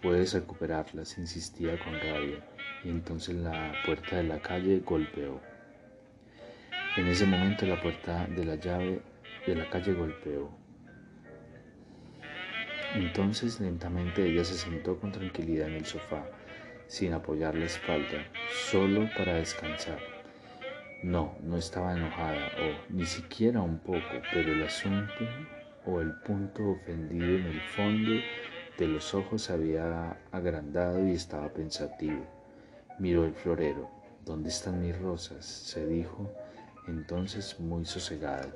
puedes 0.00 0.32
recuperarlas, 0.32 1.18
insistía 1.18 1.78
con 1.78 1.92
rabia, 1.94 2.42
y 2.84 2.88
entonces 2.88 3.36
la 3.36 3.72
puerta 3.84 4.16
de 4.16 4.24
la 4.24 4.40
calle 4.40 4.80
golpeó. 4.80 5.40
En 6.96 7.06
ese 7.06 7.26
momento 7.26 7.66
la 7.66 7.80
puerta 7.80 8.26
de 8.26 8.44
la 8.44 8.56
llave 8.56 9.00
de 9.46 9.54
la 9.54 9.68
calle 9.70 9.92
golpeó. 9.92 10.50
Entonces 12.94 13.60
lentamente 13.60 14.26
ella 14.26 14.44
se 14.44 14.54
sentó 14.54 14.98
con 14.98 15.12
tranquilidad 15.12 15.68
en 15.68 15.74
el 15.74 15.86
sofá, 15.86 16.26
sin 16.88 17.12
apoyar 17.12 17.54
la 17.54 17.66
espalda, 17.66 18.26
solo 18.70 19.08
para 19.16 19.34
descansar. 19.34 20.00
No, 21.02 21.36
no 21.42 21.56
estaba 21.56 21.96
enojada 21.96 22.48
o 22.58 22.92
ni 22.92 23.06
siquiera 23.06 23.62
un 23.62 23.78
poco, 23.78 24.00
pero 24.32 24.52
el 24.52 24.62
asunto 24.64 25.24
o 25.86 26.00
el 26.00 26.12
punto 26.20 26.70
ofendido 26.70 27.38
en 27.38 27.46
el 27.46 27.60
fondo 27.60 28.10
de 28.76 28.88
los 28.88 29.14
ojos 29.14 29.42
se 29.42 29.52
había 29.52 30.18
agrandado 30.32 31.06
y 31.06 31.12
estaba 31.12 31.48
pensativo. 31.48 32.39
Miró 33.00 33.24
el 33.24 33.32
florero. 33.32 33.88
¿Dónde 34.26 34.50
están 34.50 34.82
mis 34.82 34.96
rosas? 34.96 35.46
se 35.46 35.86
dijo 35.86 36.30
entonces 36.86 37.58
muy 37.58 37.86
sosegada. 37.86 38.46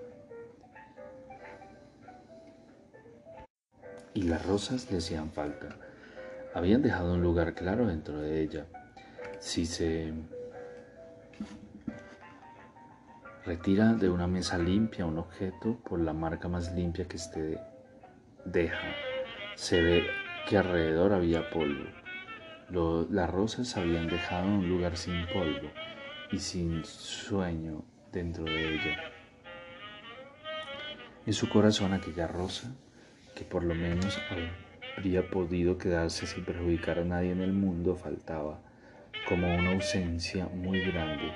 Y 4.12 4.22
las 4.24 4.44
rosas 4.44 4.90
le 4.90 4.98
hacían 4.98 5.30
falta. 5.30 5.76
Habían 6.52 6.82
dejado 6.82 7.14
un 7.14 7.22
lugar 7.22 7.54
claro 7.54 7.86
dentro 7.86 8.20
de 8.20 8.42
ella. 8.42 8.66
Si 9.40 9.64
se 9.64 10.12
retira 13.46 13.94
de 13.94 14.10
una 14.10 14.26
mesa 14.26 14.58
limpia 14.58 15.06
un 15.06 15.18
objeto 15.18 15.78
por 15.88 16.00
la 16.00 16.12
marca 16.12 16.48
más 16.48 16.72
limpia 16.74 17.06
que 17.06 17.16
esté 17.16 17.58
deja, 18.44 18.88
se 19.54 19.80
ve 19.80 20.06
que 20.46 20.58
alrededor 20.58 21.14
había 21.14 21.48
polvo. 21.48 22.03
Las 22.70 23.30
rosas 23.30 23.76
habían 23.76 24.08
dejado 24.08 24.46
un 24.46 24.68
lugar 24.68 24.96
sin 24.96 25.26
polvo 25.28 25.70
y 26.30 26.38
sin 26.38 26.84
sueño 26.84 27.84
dentro 28.12 28.44
de 28.44 28.74
ella. 28.74 28.98
En 31.26 31.32
su 31.32 31.48
corazón 31.48 31.92
aquella 31.92 32.26
rosa, 32.26 32.74
que 33.34 33.44
por 33.44 33.64
lo 33.64 33.74
menos 33.74 34.18
habría 34.96 35.28
podido 35.28 35.78
quedarse 35.78 36.26
sin 36.26 36.44
perjudicar 36.44 36.98
a 36.98 37.04
nadie 37.04 37.32
en 37.32 37.40
el 37.40 37.52
mundo, 37.52 37.96
faltaba, 37.96 38.60
como 39.28 39.46
una 39.54 39.72
ausencia 39.72 40.46
muy 40.46 40.80
grande, 40.80 41.32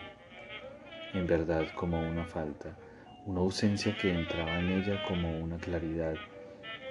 en 1.14 1.26
verdad 1.26 1.66
como 1.75 2.00
una 2.00 2.25
falta, 2.25 2.76
una 3.25 3.40
ausencia 3.40 3.97
que 3.97 4.12
entraba 4.12 4.58
en 4.58 4.68
ella 4.70 5.02
como 5.08 5.38
una 5.38 5.56
claridad, 5.56 6.14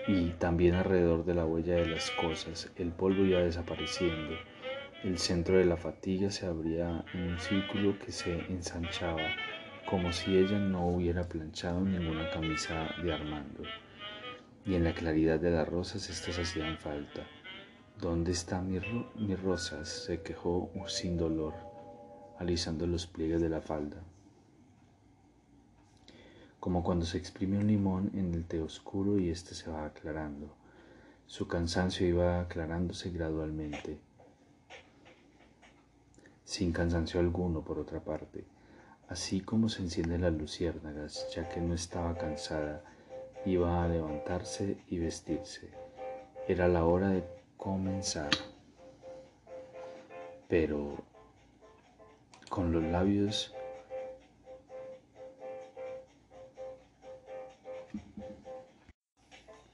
y 0.08 0.30
también 0.40 0.76
alrededor 0.76 1.26
de 1.26 1.34
la 1.36 1.46
huella 1.46 1.76
de 1.76 1.88
las 1.88 2.10
cosas, 2.12 2.72
el 2.78 2.92
polvo 2.92 3.26
iba 3.26 3.40
desapareciendo, 3.40 4.36
el 5.04 5.18
centro 5.18 5.58
de 5.58 5.66
la 5.66 5.76
fatiga 5.76 6.32
se 6.32 6.46
abría 6.46 7.04
en 7.14 7.34
un 7.34 7.40
círculo 7.40 8.00
que 8.00 8.12
se 8.12 8.40
ensanchaba, 8.50 9.22
como 9.86 10.14
si 10.14 10.38
ella 10.38 10.60
no 10.60 10.88
hubiera 10.88 11.28
planchado 11.28 11.82
ninguna 11.82 12.30
camisa 12.32 12.90
de 13.04 13.14
Armando. 13.14 13.64
Y 14.66 14.76
en 14.76 14.84
la 14.84 14.94
claridad 14.94 15.40
de 15.40 15.52
las 15.52 15.68
rosas 15.68 16.10
estas 16.10 16.40
hacían 16.40 16.78
falta. 16.78 17.28
¿Dónde 18.00 18.32
están 18.32 18.70
mis, 18.70 19.42
rosas? 19.42 19.88
se 19.88 20.22
quejó 20.22 20.72
sin 20.88 21.18
dolor, 21.18 21.54
alisando 22.40 22.88
los 22.88 23.08
pliegues 23.08 23.42
de 23.42 23.50
la 23.50 23.62
falda. 23.62 24.04
Como 26.68 26.84
cuando 26.84 27.06
se 27.06 27.18
exprime 27.18 27.58
un 27.58 27.68
limón 27.68 28.12
en 28.14 28.34
el 28.34 28.44
té 28.44 28.62
oscuro 28.62 29.18
y 29.18 29.30
éste 29.30 29.56
se 29.56 29.72
va 29.72 29.86
aclarando. 29.86 30.54
Su 31.26 31.48
cansancio 31.48 32.06
iba 32.06 32.42
aclarándose 32.42 33.10
gradualmente, 33.10 33.98
sin 36.44 36.74
cansancio 36.74 37.22
alguno 37.22 37.62
por 37.62 37.80
otra 37.80 38.02
parte 38.02 38.44
Así 39.08 39.40
como 39.40 39.70
se 39.70 39.82
encienden 39.82 40.24
las 40.24 40.34
luciérnagas, 40.34 41.34
ya 41.34 41.48
que 41.48 41.62
no 41.62 41.74
estaba 41.74 42.18
cansada, 42.18 42.84
iba 43.46 43.82
a 43.82 43.88
levantarse 43.88 44.76
y 44.90 45.00
vestirse. 45.00 45.72
Era 46.50 46.68
la 46.68 46.84
hora 46.84 47.08
de 47.12 47.24
comenzar. 47.56 48.32
Pero 50.50 50.98
con 52.50 52.74
los 52.74 52.84
labios 52.84 53.54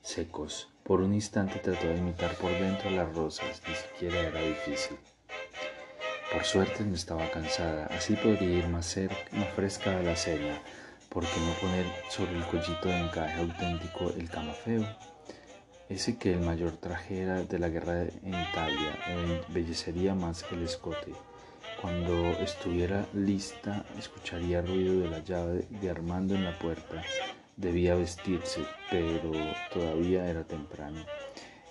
secos, 0.03 0.69
por 0.83 0.99
un 0.99 1.13
instante 1.13 1.59
trató 1.59 1.87
de 1.87 1.97
imitar 1.97 2.35
por 2.35 2.51
dentro 2.51 2.89
las 2.91 3.15
rosas, 3.15 3.61
ni 3.67 3.73
siquiera 3.73 4.19
era 4.19 4.41
difícil. 4.41 4.97
Por 6.31 6.43
suerte 6.43 6.83
no 6.83 6.93
estaba 6.93 7.31
cansada, 7.31 7.85
así 7.87 8.15
podría 8.17 8.59
ir 8.59 8.67
más, 8.67 8.85
cerca, 8.85 9.15
más 9.31 9.49
fresca 9.53 9.97
a 9.97 10.03
la 10.03 10.15
cena, 10.15 10.61
porque 11.07 11.39
no 11.39 11.53
poner 11.61 11.85
sobre 12.09 12.35
el 12.35 12.43
collito 12.47 12.89
de 12.89 12.99
encaje 12.99 13.39
auténtico 13.39 14.09
el 14.09 14.29
camafeo, 14.29 14.85
ese 15.87 16.17
que 16.17 16.33
el 16.33 16.41
mayor 16.41 16.71
trajera 16.73 17.43
de 17.43 17.59
la 17.59 17.69
guerra 17.69 18.01
en 18.01 18.33
Italia, 18.33 18.99
embellecería 19.07 20.15
más 20.15 20.43
el 20.51 20.63
escote. 20.63 21.13
Cuando 21.81 22.13
estuviera 22.39 23.05
lista, 23.13 23.85
escucharía 23.97 24.61
ruido 24.61 24.99
de 25.01 25.09
la 25.09 25.19
llave 25.19 25.65
de 25.69 25.89
Armando 25.89 26.35
en 26.35 26.43
la 26.43 26.57
puerta. 26.59 27.03
Debía 27.55 27.93
vestirse, 27.93 28.61
pero 28.89 29.31
todavía 29.71 30.27
era 30.27 30.43
temprano. 30.43 31.05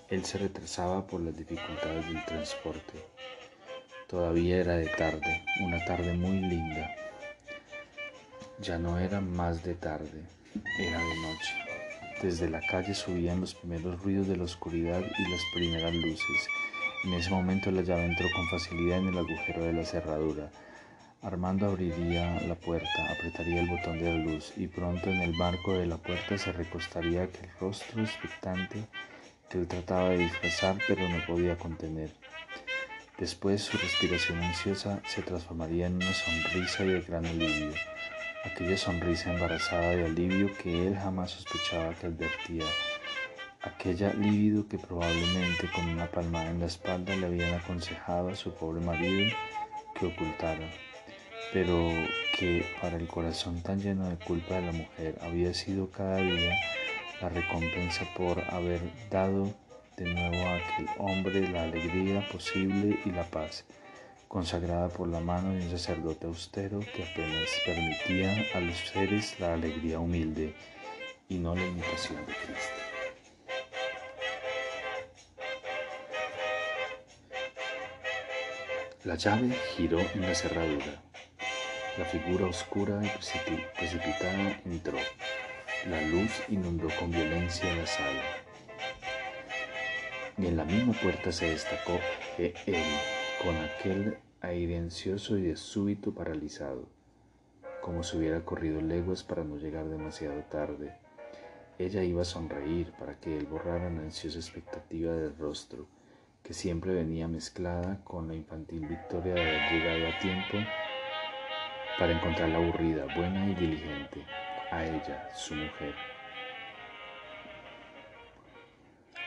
Él 0.08 0.24
se 0.24 0.38
retrasaba 0.38 1.06
por 1.06 1.20
las 1.20 1.36
dificultades 1.36 2.06
del 2.06 2.24
transporte. 2.24 3.04
Todavía 4.06 4.58
era 4.58 4.76
de 4.76 4.86
tarde, 4.86 5.44
una 5.60 5.84
tarde 5.84 6.14
muy 6.14 6.38
linda. 6.38 6.94
Ya 8.60 8.78
no 8.78 8.98
era 8.98 9.20
más 9.20 9.64
de 9.64 9.74
tarde, 9.74 10.22
era 10.78 10.98
de 10.98 11.16
noche. 11.16 11.54
Desde 12.22 12.48
la 12.48 12.60
calle 12.60 12.94
subían 12.94 13.40
los 13.40 13.54
primeros 13.54 14.00
ruidos 14.04 14.28
de 14.28 14.36
la 14.36 14.44
oscuridad 14.44 15.00
y 15.00 15.30
las 15.30 15.40
primeras 15.52 15.92
luces. 15.92 16.48
En 17.04 17.14
ese 17.14 17.30
momento 17.30 17.72
la 17.72 17.82
llave 17.82 18.04
entró 18.04 18.28
con 18.36 18.46
facilidad 18.46 18.98
en 18.98 19.08
el 19.08 19.18
agujero 19.18 19.64
de 19.64 19.72
la 19.72 19.84
cerradura. 19.84 20.48
Armando 21.22 21.66
abriría 21.66 22.40
la 22.48 22.56
puerta, 22.56 23.12
apretaría 23.12 23.60
el 23.60 23.68
botón 23.68 24.00
de 24.00 24.10
la 24.10 24.24
luz 24.24 24.52
y 24.56 24.66
pronto 24.66 25.08
en 25.08 25.20
el 25.20 25.32
marco 25.34 25.72
de 25.72 25.86
la 25.86 25.96
puerta 25.96 26.36
se 26.36 26.50
recostaría 26.50 27.22
aquel 27.22 27.48
rostro 27.60 28.02
expectante 28.02 28.82
que 29.48 29.58
él 29.58 29.68
trataba 29.68 30.08
de 30.08 30.18
disfrazar 30.18 30.78
pero 30.88 31.08
no 31.08 31.24
podía 31.24 31.56
contener. 31.56 32.10
Después 33.18 33.62
su 33.62 33.78
respiración 33.78 34.42
ansiosa 34.42 35.00
se 35.06 35.22
transformaría 35.22 35.86
en 35.86 35.94
una 35.94 36.12
sonrisa 36.12 36.82
de 36.82 37.00
gran 37.02 37.24
alivio, 37.24 37.72
aquella 38.44 38.76
sonrisa 38.76 39.32
embarazada 39.32 39.90
de 39.90 40.06
alivio 40.06 40.50
que 40.60 40.88
él 40.88 40.96
jamás 40.96 41.30
sospechaba 41.30 41.94
que 41.94 42.08
advertía, 42.08 42.64
aquella 43.62 44.12
lívido 44.12 44.66
que 44.66 44.76
probablemente 44.76 45.70
con 45.72 45.88
una 45.88 46.08
palmada 46.08 46.50
en 46.50 46.58
la 46.58 46.66
espalda 46.66 47.14
le 47.14 47.26
habían 47.26 47.54
aconsejado 47.54 48.30
a 48.30 48.34
su 48.34 48.52
pobre 48.52 48.80
marido 48.80 49.30
que 49.94 50.06
ocultara, 50.06 50.68
pero 51.52 51.90
que 52.38 52.64
para 52.80 52.96
el 52.96 53.06
corazón 53.06 53.60
tan 53.62 53.80
lleno 53.80 54.08
de 54.08 54.16
culpa 54.16 54.54
de 54.54 54.62
la 54.62 54.72
mujer 54.72 55.18
había 55.20 55.52
sido 55.52 55.90
cada 55.90 56.16
día 56.16 56.54
la 57.20 57.28
recompensa 57.28 58.04
por 58.16 58.42
haber 58.52 58.80
dado 59.10 59.52
de 59.96 60.04
nuevo 60.04 60.46
a 60.46 60.56
aquel 60.56 60.86
hombre 60.98 61.48
la 61.48 61.64
alegría 61.64 62.26
posible 62.32 62.98
y 63.04 63.10
la 63.10 63.24
paz, 63.24 63.64
consagrada 64.28 64.88
por 64.88 65.08
la 65.08 65.20
mano 65.20 65.52
de 65.52 65.60
un 65.60 65.70
sacerdote 65.70 66.26
austero 66.26 66.80
que 66.80 67.04
apenas 67.04 67.50
permitía 67.66 68.44
a 68.54 68.60
los 68.60 68.78
seres 68.78 69.38
la 69.38 69.54
alegría 69.54 70.00
humilde 70.00 70.54
y 71.28 71.36
no 71.36 71.54
la 71.54 71.66
imitación 71.66 72.24
de 72.26 72.32
Cristo. 72.32 72.82
La 79.04 79.16
llave 79.16 79.50
giró 79.76 79.98
en 79.98 80.22
la 80.22 80.34
cerradura. 80.34 81.11
La 81.98 82.04
figura 82.06 82.46
oscura 82.46 83.00
y 83.04 83.08
precipitada 83.76 84.60
entró. 84.64 84.98
La 85.90 86.00
luz 86.02 86.30
inundó 86.48 86.88
con 86.98 87.10
violencia 87.10 87.74
la 87.76 87.86
sala 87.86 88.22
y 90.38 90.46
en 90.46 90.56
la 90.56 90.64
misma 90.64 90.94
puerta 90.94 91.30
se 91.32 91.50
destacó 91.50 91.98
él, 92.38 92.54
con 93.42 93.54
aquel 93.56 94.16
aire 94.40 94.78
ansioso 94.78 95.36
y 95.36 95.42
de 95.42 95.56
súbito 95.56 96.14
paralizado, 96.14 96.88
como 97.82 98.02
si 98.02 98.16
hubiera 98.16 98.44
corrido 98.44 98.80
leguas 98.80 99.22
para 99.22 99.44
no 99.44 99.58
llegar 99.58 99.86
demasiado 99.88 100.40
tarde. 100.44 100.94
Ella 101.78 102.02
iba 102.02 102.22
a 102.22 102.24
sonreír 102.24 102.92
para 102.98 103.18
que 103.18 103.36
él 103.36 103.46
borrara 103.46 103.90
la 103.90 104.00
ansiosa 104.00 104.38
expectativa 104.38 105.12
del 105.12 105.36
rostro, 105.36 105.86
que 106.42 106.54
siempre 106.54 106.94
venía 106.94 107.28
mezclada 107.28 108.00
con 108.04 108.28
la 108.28 108.34
infantil 108.34 108.86
victoria 108.86 109.34
de 109.34 109.40
haber 109.40 109.72
llegado 109.72 110.08
a 110.08 110.18
tiempo 110.18 110.58
para 112.02 112.14
encontrarla 112.14 112.58
aburrida, 112.58 113.06
buena 113.06 113.46
y 113.46 113.54
diligente, 113.54 114.26
a 114.72 114.84
ella, 114.84 115.22
su 115.32 115.54
mujer. 115.54 115.94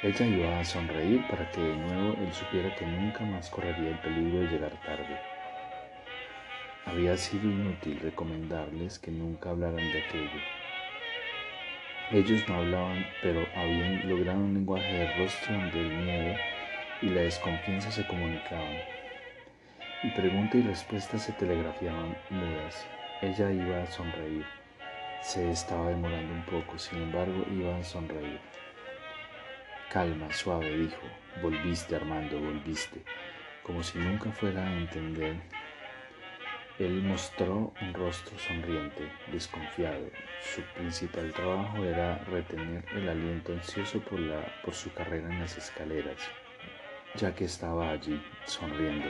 Ella 0.01 0.27
iba 0.27 0.59
a 0.59 0.65
sonreír 0.65 1.25
para 1.25 1.49
que 1.49 1.61
de 1.61 1.77
nuevo 1.77 2.17
él 2.19 2.33
supiera 2.33 2.75
que 2.75 2.85
nunca 2.85 3.23
más 3.23 3.49
correría 3.49 3.91
el 3.91 3.97
peligro 3.97 4.39
de 4.39 4.49
llegar 4.49 4.75
tarde. 4.83 5.21
Había 6.83 7.15
sido 7.15 7.47
inútil 7.47 7.97
recomendarles 7.97 8.99
que 8.99 9.09
nunca 9.09 9.51
hablaran 9.51 9.89
de 9.89 9.99
aquello. 9.99 10.41
Ellos 12.11 12.45
no 12.49 12.55
hablaban, 12.55 13.05
pero 13.21 13.47
habían 13.55 14.05
logrado 14.05 14.39
un 14.39 14.53
lenguaje 14.53 14.91
de 14.91 15.07
rostro 15.13 15.53
donde 15.55 15.79
el 15.79 15.91
miedo 15.91 16.35
y 16.99 17.07
la 17.07 17.21
desconfianza 17.21 17.89
se 17.91 18.05
comunicaban. 18.05 18.94
Pregunta 20.13 20.57
y 20.57 20.61
respuesta 20.61 21.17
se 21.17 21.33
telegrafiaban 21.33 22.15
mudas. 22.29 22.85
Ella 23.21 23.51
iba 23.51 23.81
a 23.81 23.87
sonreír. 23.87 24.45
Se 25.21 25.49
estaba 25.49 25.89
demorando 25.89 26.33
un 26.33 26.45
poco, 26.45 26.77
sin 26.77 27.01
embargo 27.01 27.43
iba 27.51 27.75
a 27.75 27.83
sonreír. 27.83 28.39
Calma, 29.89 30.31
suave, 30.31 30.77
dijo. 30.77 31.01
Volviste, 31.41 31.95
Armando, 31.95 32.39
volviste. 32.39 33.01
Como 33.63 33.81
si 33.83 33.97
nunca 33.97 34.31
fuera 34.31 34.65
a 34.65 34.77
entender. 34.77 35.35
Él 36.77 37.01
mostró 37.01 37.73
un 37.81 37.93
rostro 37.93 38.37
sonriente, 38.37 39.11
desconfiado. 39.31 40.09
Su 40.41 40.61
principal 40.75 41.33
trabajo 41.33 41.83
era 41.83 42.19
retener 42.25 42.85
el 42.93 43.09
aliento 43.09 43.53
ansioso 43.53 43.99
por, 44.01 44.19
la, 44.19 44.45
por 44.63 44.73
su 44.73 44.93
carrera 44.93 45.29
en 45.33 45.39
las 45.39 45.57
escaleras, 45.57 46.17
ya 47.15 47.33
que 47.33 47.45
estaba 47.45 47.89
allí, 47.89 48.21
sonriendo, 48.45 49.09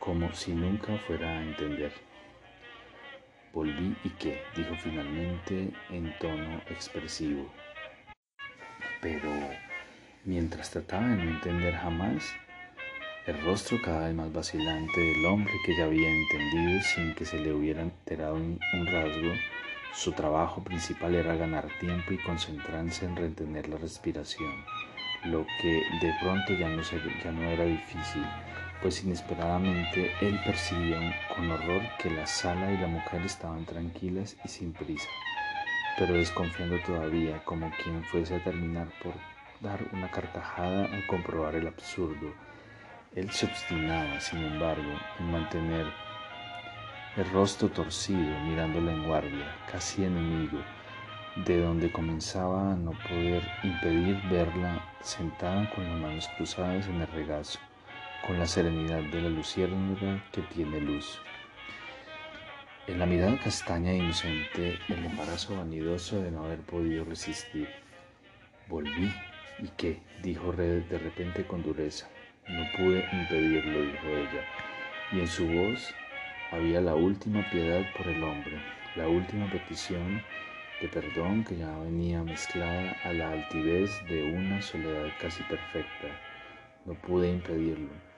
como 0.00 0.32
si 0.32 0.52
nunca 0.52 0.96
fuera 1.06 1.28
a 1.28 1.42
entender. 1.42 1.92
Volví 3.52 3.94
y 4.02 4.08
qué, 4.10 4.42
dijo 4.56 4.74
finalmente 4.76 5.70
en 5.90 6.12
tono 6.18 6.62
expresivo. 6.70 7.46
Pero 9.02 9.30
mientras 10.24 10.70
trataba 10.70 11.06
de 11.06 11.16
no 11.16 11.30
entender 11.30 11.74
jamás, 11.74 12.32
el 13.26 13.40
rostro 13.42 13.78
cada 13.82 14.06
vez 14.06 14.14
más 14.14 14.32
vacilante 14.32 15.00
del 15.00 15.26
hombre 15.26 15.52
que 15.66 15.76
ya 15.76 15.84
había 15.84 16.08
entendido 16.08 16.80
sin 16.82 17.14
que 17.14 17.26
se 17.26 17.38
le 17.38 17.52
hubiera 17.52 17.82
enterado 17.82 18.34
un, 18.34 18.58
rasgo, 18.86 19.32
su 19.92 20.12
trabajo 20.12 20.64
principal 20.64 21.14
era 21.14 21.34
ganar 21.34 21.68
tiempo 21.78 22.14
y 22.14 22.18
concentrarse 22.18 23.04
en 23.04 23.16
retener 23.16 23.68
la 23.68 23.76
respiración, 23.76 24.64
lo 25.24 25.44
que 25.60 25.82
de 26.00 26.14
pronto 26.22 26.54
ya 26.54 26.68
no, 26.68 26.82
ya 26.82 27.32
no 27.32 27.42
era 27.42 27.64
difícil, 27.64 28.24
pues 28.82 29.04
inesperadamente 29.04 30.10
él 30.20 30.40
percibió 30.44 30.96
con 31.34 31.50
horror 31.50 31.82
que 31.98 32.10
la 32.10 32.26
sala 32.26 32.72
y 32.72 32.78
la 32.78 32.86
mujer 32.86 33.22
estaban 33.22 33.64
tranquilas 33.66 34.36
y 34.44 34.48
sin 34.48 34.72
prisa, 34.72 35.08
pero 35.98 36.14
desconfiando 36.14 36.78
todavía 36.86 37.44
como 37.44 37.70
quien 37.82 38.02
fuese 38.04 38.36
a 38.36 38.44
terminar 38.44 38.88
por 39.02 39.12
dar 39.60 39.80
una 39.92 40.10
carcajada 40.10 40.86
al 40.86 41.06
comprobar 41.06 41.56
el 41.56 41.68
absurdo. 41.68 42.32
Él 43.14 43.30
se 43.30 43.46
obstinaba, 43.46 44.20
sin 44.20 44.42
embargo, 44.44 44.92
en 45.18 45.30
mantener 45.30 45.86
el 47.16 47.30
rostro 47.32 47.68
torcido, 47.68 48.38
mirándola 48.44 48.92
en 48.92 49.06
guardia, 49.06 49.56
casi 49.70 50.04
enemigo, 50.04 50.58
de 51.44 51.60
donde 51.60 51.92
comenzaba 51.92 52.72
a 52.72 52.76
no 52.76 52.92
poder 52.92 53.42
impedir 53.62 54.16
verla 54.30 54.82
sentada 55.00 55.68
con 55.74 55.84
las 55.84 56.00
manos 56.00 56.30
cruzadas 56.36 56.86
en 56.86 57.02
el 57.02 57.08
regazo 57.08 57.58
con 58.26 58.38
la 58.38 58.46
serenidad 58.46 59.02
de 59.02 59.22
la 59.22 59.28
luciérnaga 59.30 60.22
que 60.32 60.42
tiene 60.42 60.80
luz. 60.80 61.20
En 62.86 62.98
la 62.98 63.06
mirada 63.06 63.38
castaña 63.38 63.92
e 63.92 63.96
inocente, 63.96 64.78
el 64.88 65.04
embarazo 65.04 65.56
vanidoso 65.56 66.20
de 66.20 66.30
no 66.30 66.44
haber 66.44 66.60
podido 66.60 67.04
resistir. 67.04 67.68
Volví. 68.68 69.12
¿Y 69.58 69.68
qué? 69.76 70.00
dijo 70.22 70.52
Red 70.52 70.84
de 70.84 70.98
repente 70.98 71.46
con 71.46 71.62
dureza. 71.62 72.08
No 72.48 72.64
pude 72.76 73.08
impedirlo, 73.12 73.82
dijo 73.82 74.08
ella. 74.08 74.44
Y 75.12 75.20
en 75.20 75.28
su 75.28 75.46
voz 75.46 75.94
había 76.50 76.80
la 76.80 76.94
última 76.94 77.48
piedad 77.50 77.84
por 77.96 78.06
el 78.06 78.22
hombre, 78.22 78.60
la 78.96 79.08
última 79.08 79.50
petición 79.50 80.22
de 80.80 80.88
perdón 80.88 81.44
que 81.44 81.56
ya 81.56 81.78
venía 81.78 82.22
mezclada 82.22 82.96
a 83.04 83.12
la 83.12 83.30
altivez 83.30 83.90
de 84.08 84.32
una 84.32 84.60
soledad 84.62 85.08
casi 85.20 85.42
perfecta. 85.44 86.08
No 86.86 86.94
pude 86.94 87.28
impedirlo 87.28 88.09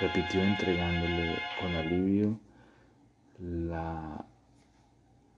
repitió 0.00 0.42
entregándole 0.42 1.38
con 1.60 1.74
alivio 1.74 2.38
la 3.38 4.24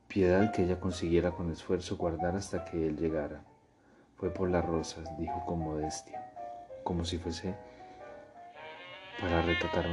piedad 0.09 0.53
que 0.53 0.63
ella 0.63 0.79
consiguiera 0.79 1.33
con 1.33 1.51
esfuerzo 1.51 1.97
guardar 1.97 2.37
hasta 2.37 2.65
que 2.65 2.87
él 2.87 2.97
llegara. 2.97 3.43
Fue 4.17 4.33
por 4.33 4.49
las 4.51 4.65
rosas, 4.65 5.05
dijo 5.19 5.45
con 5.45 5.61
modestia, 5.61 6.33
como 6.85 7.05
si 7.05 7.19
fuese 7.19 7.55
para 9.21 9.43
retratar 9.43 9.87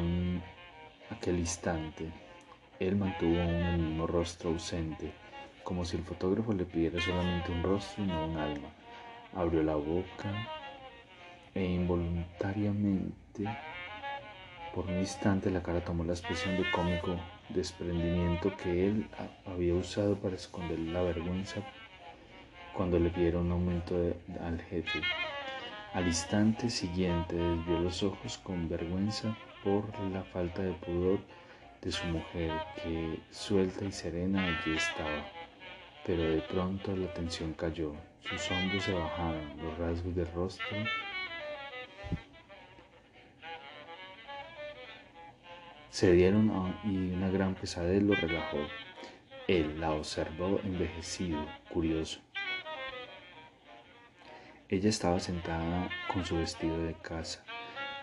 aquel 1.10 1.40
instante. 1.40 2.12
Él 2.80 2.96
mantuvo 2.96 3.40
aún 3.42 3.50
el 3.50 3.80
mismo 3.80 4.08
rostro 4.08 4.52
ausente, 4.52 5.12
como 5.64 5.86
si 5.86 5.98
el 5.98 6.04
fotógrafo 6.04 6.54
le 6.54 6.66
pidiera 6.66 7.00
solamente 7.02 7.52
un 7.52 7.64
rostro 7.64 8.04
y 8.04 8.08
no 8.08 8.26
un 8.26 8.38
alma. 8.38 8.70
Abrió 9.36 9.64
la 9.64 9.76
boca 9.76 10.32
e 11.54 11.64
involuntariamente 11.64 13.46
por 14.74 14.86
un 14.88 15.00
instante 15.00 15.50
la 15.50 15.62
cara 15.62 15.84
tomó 15.84 16.04
la 16.04 16.14
expresión 16.14 16.58
de 16.58 16.70
cómico 16.72 17.16
desprendimiento 17.50 18.56
que 18.56 18.88
él 18.88 19.08
había 19.46 19.74
usado 19.74 20.16
para 20.16 20.36
esconder 20.36 20.80
la 20.80 21.02
vergüenza 21.02 21.62
cuando 22.74 22.98
le 23.00 23.10
pidieron 23.10 23.48
un 23.48 23.52
aumento 23.52 23.96
al 24.42 24.62
jefe. 24.62 25.02
Al 25.94 26.08
instante 26.08 26.70
siguiente 26.70 27.36
desvió 27.36 27.80
los 27.80 28.02
ojos 28.02 28.38
con 28.38 28.70
vergüenza 28.70 29.36
por 29.64 29.84
la 30.12 30.24
falta 30.24 30.62
de 30.62 30.72
pudor 30.74 31.20
de 31.82 31.92
su 31.92 32.06
mujer, 32.08 32.52
que 32.82 33.20
suelta 33.30 33.84
y 33.84 33.92
serena 33.92 34.46
allí 34.46 34.76
estaba. 34.76 35.26
Pero 36.06 36.24
de 36.24 36.42
pronto 36.42 36.96
la 36.96 37.14
tensión 37.14 37.54
cayó, 37.54 37.94
sus 38.22 38.50
hombros 38.52 38.84
se 38.84 38.94
bajaron, 38.94 39.58
los 39.62 39.78
rasgos 39.78 40.16
del 40.16 40.32
rostro 40.34 40.78
Se 45.92 46.14
dieron 46.14 46.74
y 46.86 47.12
una 47.12 47.30
gran 47.30 47.54
pesadez 47.54 48.02
lo 48.02 48.16
relajó. 48.16 48.60
Él 49.50 49.82
la 49.82 49.92
observó 49.92 50.62
envejecido, 50.64 51.46
curioso. 51.70 52.22
Ella 54.70 54.88
estaba 54.88 55.20
sentada 55.20 55.90
con 56.08 56.24
su 56.24 56.38
vestido 56.38 56.82
de 56.82 56.94
casa. 56.94 57.44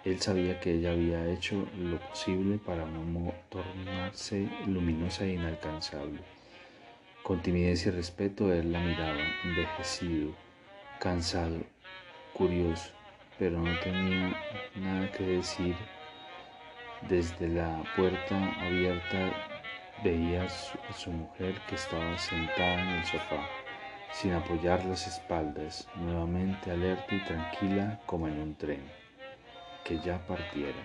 Él 0.04 0.20
sabía 0.20 0.60
que 0.60 0.74
ella 0.74 0.92
había 0.92 1.30
hecho 1.30 1.66
lo 1.78 1.98
posible 2.00 2.58
para 2.58 2.84
no 2.84 3.32
tornarse 3.48 4.50
luminosa 4.66 5.24
e 5.24 5.32
inalcanzable. 5.32 6.20
Con 7.22 7.40
timidez 7.40 7.86
y 7.86 7.90
respeto 7.90 8.52
él 8.52 8.70
la 8.70 8.80
miraba, 8.80 9.24
envejecido, 9.44 10.34
cansado, 11.00 11.56
curioso, 12.34 12.90
pero 13.38 13.58
no 13.58 13.80
tenía 13.80 14.36
nada 14.76 15.10
que 15.10 15.24
decir 15.24 15.74
desde 17.02 17.48
la 17.48 17.82
puerta 17.96 18.36
abierta 18.60 19.32
veía 20.02 20.44
a 20.44 20.92
su 20.92 21.10
mujer 21.10 21.54
que 21.68 21.74
estaba 21.76 22.18
sentada 22.18 22.82
en 22.82 22.88
el 22.88 23.04
sofá, 23.04 23.48
sin 24.12 24.32
apoyar 24.32 24.84
las 24.84 25.06
espaldas, 25.06 25.88
nuevamente 25.96 26.70
alerta 26.70 27.14
y 27.14 27.24
tranquila 27.24 28.00
como 28.06 28.28
en 28.28 28.40
un 28.40 28.56
tren, 28.56 28.82
que 29.84 29.98
ya 30.00 30.18
partiera. 30.26 30.78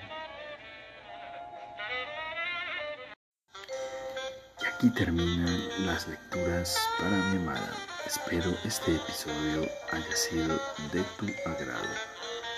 Y 4.61 4.65
aquí 4.65 4.89
terminan 4.91 5.85
las 5.85 6.07
lecturas 6.07 6.77
para 6.99 7.17
mi 7.17 7.37
amada. 7.37 7.73
Espero 8.05 8.51
este 8.65 8.95
episodio 8.95 9.67
haya 9.91 10.15
sido 10.15 10.59
de 10.91 11.03
tu 11.17 11.49
agrado. 11.49 12.12